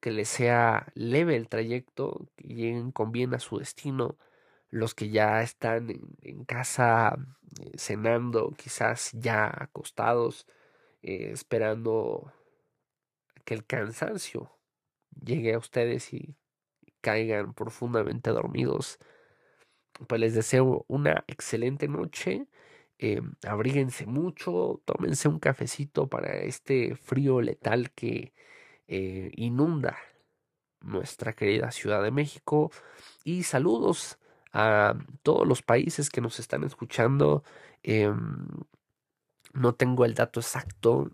que 0.00 0.10
les 0.10 0.28
sea 0.28 0.86
leve 0.94 1.36
el 1.36 1.48
trayecto, 1.48 2.28
que 2.36 2.48
lleguen 2.48 2.92
con 2.92 3.12
bien 3.12 3.34
a 3.34 3.38
su 3.38 3.58
destino, 3.58 4.16
los 4.70 4.94
que 4.94 5.10
ya 5.10 5.42
están 5.42 5.88
en, 6.22 6.44
casa 6.44 7.16
eh, 7.60 7.72
cenando, 7.78 8.52
quizás 8.56 9.12
ya 9.12 9.46
acostados, 9.46 10.46
esperando 11.02 12.32
que 13.44 13.54
el 13.54 13.66
cansancio 13.66 14.56
llegue 15.20 15.54
a 15.54 15.58
ustedes 15.58 16.12
y 16.12 16.36
caigan 17.00 17.54
profundamente 17.54 18.30
dormidos 18.30 18.98
pues 20.06 20.20
les 20.20 20.34
deseo 20.34 20.84
una 20.88 21.24
excelente 21.26 21.88
noche. 21.88 22.46
Eh, 22.98 23.20
abríguense 23.46 24.06
mucho, 24.06 24.80
tómense 24.84 25.28
un 25.28 25.38
cafecito 25.38 26.08
para 26.08 26.34
este 26.42 26.96
frío 26.96 27.40
letal 27.40 27.90
que 27.92 28.32
eh, 28.88 29.30
inunda 29.36 29.96
nuestra 30.80 31.32
querida 31.32 31.70
Ciudad 31.72 32.02
de 32.02 32.10
México. 32.10 32.70
Y 33.24 33.44
saludos 33.44 34.18
a 34.52 34.94
todos 35.22 35.46
los 35.46 35.62
países 35.62 36.10
que 36.10 36.20
nos 36.20 36.38
están 36.40 36.64
escuchando. 36.64 37.44
Em, 37.82 38.46
no 39.54 39.74
tengo 39.74 40.04
el 40.04 40.14
dato 40.14 40.40
exacto. 40.40 41.10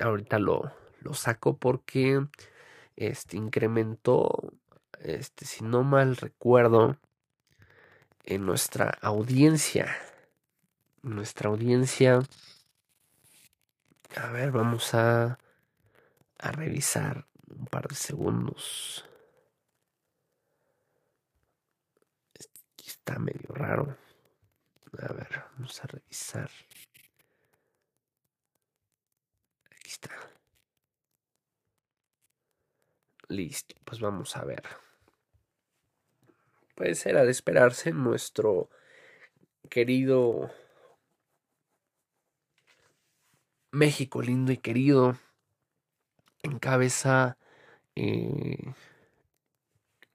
Ahorita 0.00 0.38
lo, 0.38 0.72
lo 1.00 1.14
saco 1.14 1.56
porque 1.58 2.26
este 2.96 3.36
incrementó, 3.36 4.52
este, 5.00 5.44
si 5.44 5.64
no 5.64 5.82
mal 5.82 6.16
recuerdo, 6.16 6.98
en 8.24 8.46
nuestra 8.46 8.90
audiencia. 9.02 9.96
Nuestra 11.02 11.50
audiencia. 11.50 12.22
A 14.16 14.30
ver, 14.30 14.50
vamos 14.50 14.94
a, 14.94 15.38
a 16.38 16.52
revisar 16.52 17.26
un 17.48 17.66
par 17.66 17.88
de 17.88 17.94
segundos. 17.94 19.04
Aquí 22.74 22.88
está 22.88 23.18
medio 23.18 23.54
raro. 23.54 23.96
A 24.98 25.12
ver, 25.12 25.44
vamos 25.56 25.82
a 25.82 25.86
revisar. 25.86 26.50
Aquí 29.70 29.88
está. 29.88 30.10
Listo, 33.28 33.74
pues 33.84 34.00
vamos 34.00 34.36
a 34.36 34.44
ver. 34.44 34.62
Pues 36.82 37.06
era 37.06 37.24
de 37.24 37.30
esperarse 37.30 37.92
nuestro 37.92 38.68
querido 39.70 40.50
México 43.70 44.20
lindo 44.20 44.50
y 44.50 44.56
querido 44.56 45.16
encabeza 46.42 47.38
eh, 47.94 48.72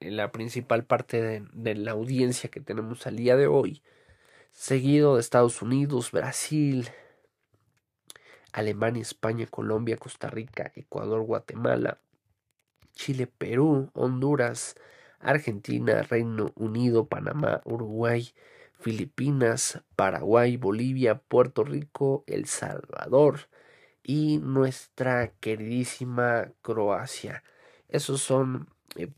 la 0.02 0.34
principal 0.34 0.84
parte 0.84 1.42
de, 1.54 1.76
la 1.76 1.92
audiencia 1.92 2.50
que 2.50 2.60
tenemos 2.60 3.08
al 3.08 3.16
día 3.16 3.38
de 3.38 3.48
hoy, 3.48 3.82
seguido 4.52 5.16
de 5.16 5.22
Estados 5.22 5.62
Unidos, 5.62 6.12
Brasil, 6.12 6.90
Alemania, 8.52 9.04
España, 9.04 9.48
Colombia, 9.48 9.96
Costa 9.96 10.30
Rica, 10.30 10.74
Ecuador, 10.76 11.22
Guatemala, 11.22 12.02
Chile, 12.94 13.26
Perú, 13.26 13.90
Honduras, 13.94 14.76
Argentina, 15.20 16.02
Reino 16.04 16.52
Unido, 16.56 17.08
Panamá, 17.08 17.62
Uruguay, 17.66 18.30
Filipinas, 18.80 19.82
Paraguay, 19.96 20.58
Bolivia, 20.58 21.20
Puerto 21.20 21.64
Rico, 21.64 22.24
El 22.28 22.46
Salvador 22.46 23.50
y 24.04 24.38
nuestra 24.38 25.32
queridísima 25.40 26.52
Croacia. 26.62 27.44
Esos 27.90 28.22
son 28.22 28.70
eh, 28.96 29.12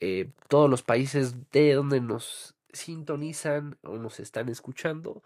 eh, 0.00 0.30
todos 0.48 0.68
los 0.68 0.82
países 0.82 1.50
de 1.52 1.74
donde 1.74 2.00
nos 2.00 2.54
sintonizan 2.72 3.78
o 3.82 3.96
nos 3.96 4.20
están 4.20 4.48
escuchando. 4.48 5.22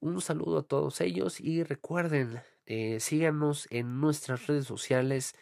Un 0.00 0.20
saludo 0.20 0.58
a 0.58 0.62
todos 0.62 1.00
ellos 1.00 1.40
y 1.40 1.62
recuerden, 1.62 2.42
eh, 2.66 3.00
síganos 3.00 3.66
en 3.70 4.00
nuestras 4.00 4.46
redes 4.46 4.66
sociales 4.66 5.34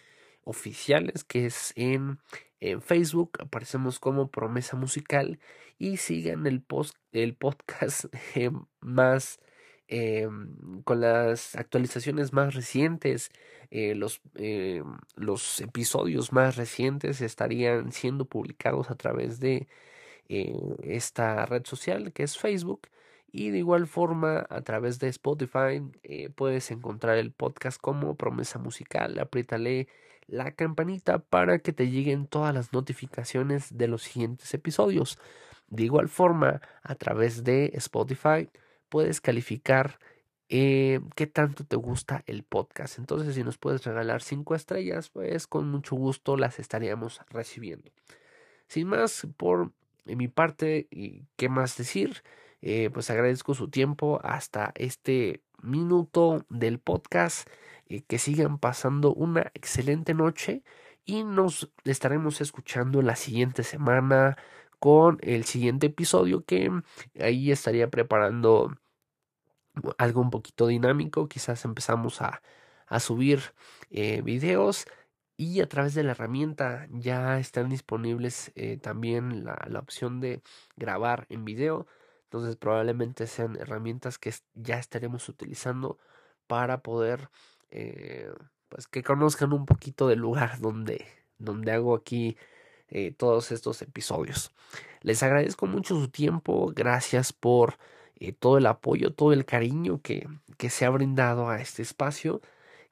oficiales, 0.44 1.24
que 1.24 1.46
es 1.46 1.72
en, 1.76 2.18
en 2.60 2.82
Facebook, 2.82 3.38
aparecemos 3.40 3.98
como 3.98 4.30
Promesa 4.30 4.76
Musical 4.76 5.38
y 5.80 5.96
sigan 5.96 6.46
el, 6.46 6.62
post, 6.62 6.96
el 7.12 7.34
podcast 7.34 8.04
eh, 8.36 8.50
más 8.80 9.40
eh, 9.88 10.28
con 10.84 11.00
las 11.00 11.56
actualizaciones 11.56 12.32
más 12.32 12.54
recientes, 12.54 13.30
eh, 13.72 13.94
los, 13.96 14.20
los 15.16 15.60
episodios 15.60 16.32
más 16.32 16.56
recientes 16.56 17.20
estarían 17.20 17.90
siendo 17.92 18.24
publicados 18.26 18.90
a 18.90 18.94
través 18.94 19.40
de 19.40 19.66
esta 20.28 21.44
red 21.46 21.64
social 21.64 22.12
que 22.12 22.22
es 22.22 22.38
Facebook. 22.38 22.88
Y 23.32 23.50
de 23.50 23.58
igual 23.58 23.86
forma, 23.86 24.46
a 24.48 24.62
través 24.62 24.98
de 25.00 25.08
Spotify 25.08 25.82
puedes 26.36 26.70
encontrar 26.70 27.16
el 27.18 27.32
podcast 27.32 27.80
como 27.80 28.16
Promesa 28.16 28.58
Musical. 28.58 29.18
Apriétale 29.18 29.88
la 30.30 30.52
campanita 30.52 31.18
para 31.18 31.58
que 31.58 31.72
te 31.72 31.90
lleguen 31.90 32.26
todas 32.26 32.54
las 32.54 32.72
notificaciones 32.72 33.76
de 33.76 33.88
los 33.88 34.02
siguientes 34.02 34.52
episodios. 34.54 35.18
De 35.68 35.84
igual 35.84 36.08
forma, 36.08 36.60
a 36.82 36.94
través 36.94 37.44
de 37.44 37.72
Spotify 37.74 38.48
puedes 38.88 39.20
calificar 39.20 39.98
eh, 40.48 41.00
qué 41.14 41.26
tanto 41.26 41.64
te 41.64 41.76
gusta 41.76 42.22
el 42.26 42.42
podcast. 42.42 42.98
Entonces, 42.98 43.34
si 43.34 43.44
nos 43.44 43.58
puedes 43.58 43.84
regalar 43.84 44.22
cinco 44.22 44.54
estrellas, 44.54 45.10
pues 45.10 45.46
con 45.46 45.68
mucho 45.68 45.96
gusto 45.96 46.36
las 46.36 46.58
estaríamos 46.58 47.20
recibiendo. 47.28 47.90
Sin 48.66 48.88
más, 48.88 49.26
por 49.36 49.72
mi 50.04 50.28
parte, 50.28 50.88
qué 51.36 51.48
más 51.48 51.76
decir, 51.76 52.22
eh, 52.62 52.90
pues 52.92 53.10
agradezco 53.10 53.54
su 53.54 53.68
tiempo 53.68 54.20
hasta 54.22 54.72
este 54.76 55.42
minuto 55.62 56.44
del 56.48 56.78
podcast 56.78 57.48
que 58.06 58.18
sigan 58.18 58.58
pasando 58.58 59.12
una 59.12 59.50
excelente 59.54 60.14
noche 60.14 60.62
y 61.04 61.24
nos 61.24 61.72
estaremos 61.84 62.40
escuchando 62.40 63.02
la 63.02 63.16
siguiente 63.16 63.62
semana 63.64 64.36
con 64.78 65.18
el 65.22 65.44
siguiente 65.44 65.88
episodio 65.88 66.44
que 66.44 66.70
ahí 67.18 67.50
estaría 67.50 67.90
preparando 67.90 68.72
algo 69.98 70.20
un 70.20 70.30
poquito 70.30 70.66
dinámico. 70.66 71.28
Quizás 71.28 71.64
empezamos 71.64 72.22
a, 72.22 72.42
a 72.86 73.00
subir 73.00 73.40
eh, 73.90 74.22
videos 74.22 74.86
y 75.36 75.60
a 75.60 75.68
través 75.68 75.94
de 75.94 76.04
la 76.04 76.12
herramienta 76.12 76.86
ya 76.90 77.38
están 77.38 77.70
disponibles 77.70 78.52
eh, 78.56 78.76
también 78.78 79.44
la, 79.44 79.58
la, 79.68 79.80
opción 79.80 80.20
de 80.20 80.42
grabar 80.76 81.26
en 81.30 81.44
video. 81.44 81.86
Entonces 82.24 82.56
probablemente 82.56 83.26
sean 83.26 83.56
herramientas 83.56 84.18
que 84.18 84.32
ya 84.54 84.78
estaremos 84.78 85.28
utilizando 85.28 85.98
para 86.46 86.82
poder 86.82 87.30
eh, 87.70 88.30
pues 88.68 88.86
que 88.88 89.02
conozcan 89.02 89.52
un 89.52 89.66
poquito 89.66 90.08
del 90.08 90.20
lugar 90.20 90.60
donde, 90.60 91.06
donde 91.38 91.72
hago 91.72 91.94
aquí 91.94 92.36
eh, 92.88 93.12
todos 93.12 93.52
estos 93.52 93.82
episodios. 93.82 94.52
Les 95.02 95.22
agradezco 95.22 95.66
mucho 95.66 95.96
su 95.96 96.08
tiempo, 96.08 96.72
gracias 96.74 97.32
por 97.32 97.78
eh, 98.16 98.32
todo 98.32 98.58
el 98.58 98.66
apoyo, 98.66 99.12
todo 99.12 99.32
el 99.32 99.44
cariño 99.44 100.00
que, 100.02 100.28
que 100.58 100.70
se 100.70 100.84
ha 100.84 100.90
brindado 100.90 101.48
a 101.48 101.60
este 101.60 101.82
espacio, 101.82 102.40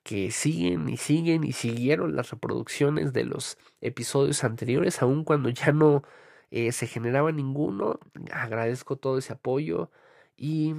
que 0.03 0.31
siguen 0.31 0.88
y 0.88 0.97
siguen 0.97 1.45
y 1.45 1.53
siguieron 1.53 2.17
las 2.17 2.31
reproducciones 2.31 3.12
de 3.12 3.25
los 3.25 3.59
episodios 3.81 4.45
anteriores, 4.45 5.03
aun 5.03 5.25
cuando 5.25 5.51
ya 5.51 5.73
no 5.73 6.03
se 6.51 6.87
generaba 6.87 7.31
ninguno. 7.33 8.01
Agradezco 8.33 8.97
todo 8.97 9.19
ese 9.19 9.35
apoyo 9.35 9.91
y 10.37 10.75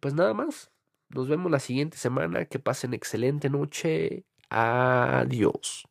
pues 0.00 0.14
nada 0.14 0.34
más. 0.34 0.70
Nos 1.10 1.28
vemos 1.28 1.50
la 1.50 1.58
siguiente 1.60 1.96
semana. 1.96 2.44
Que 2.46 2.58
pasen 2.58 2.94
excelente 2.94 3.50
noche. 3.50 4.24
Adiós. 4.48 5.84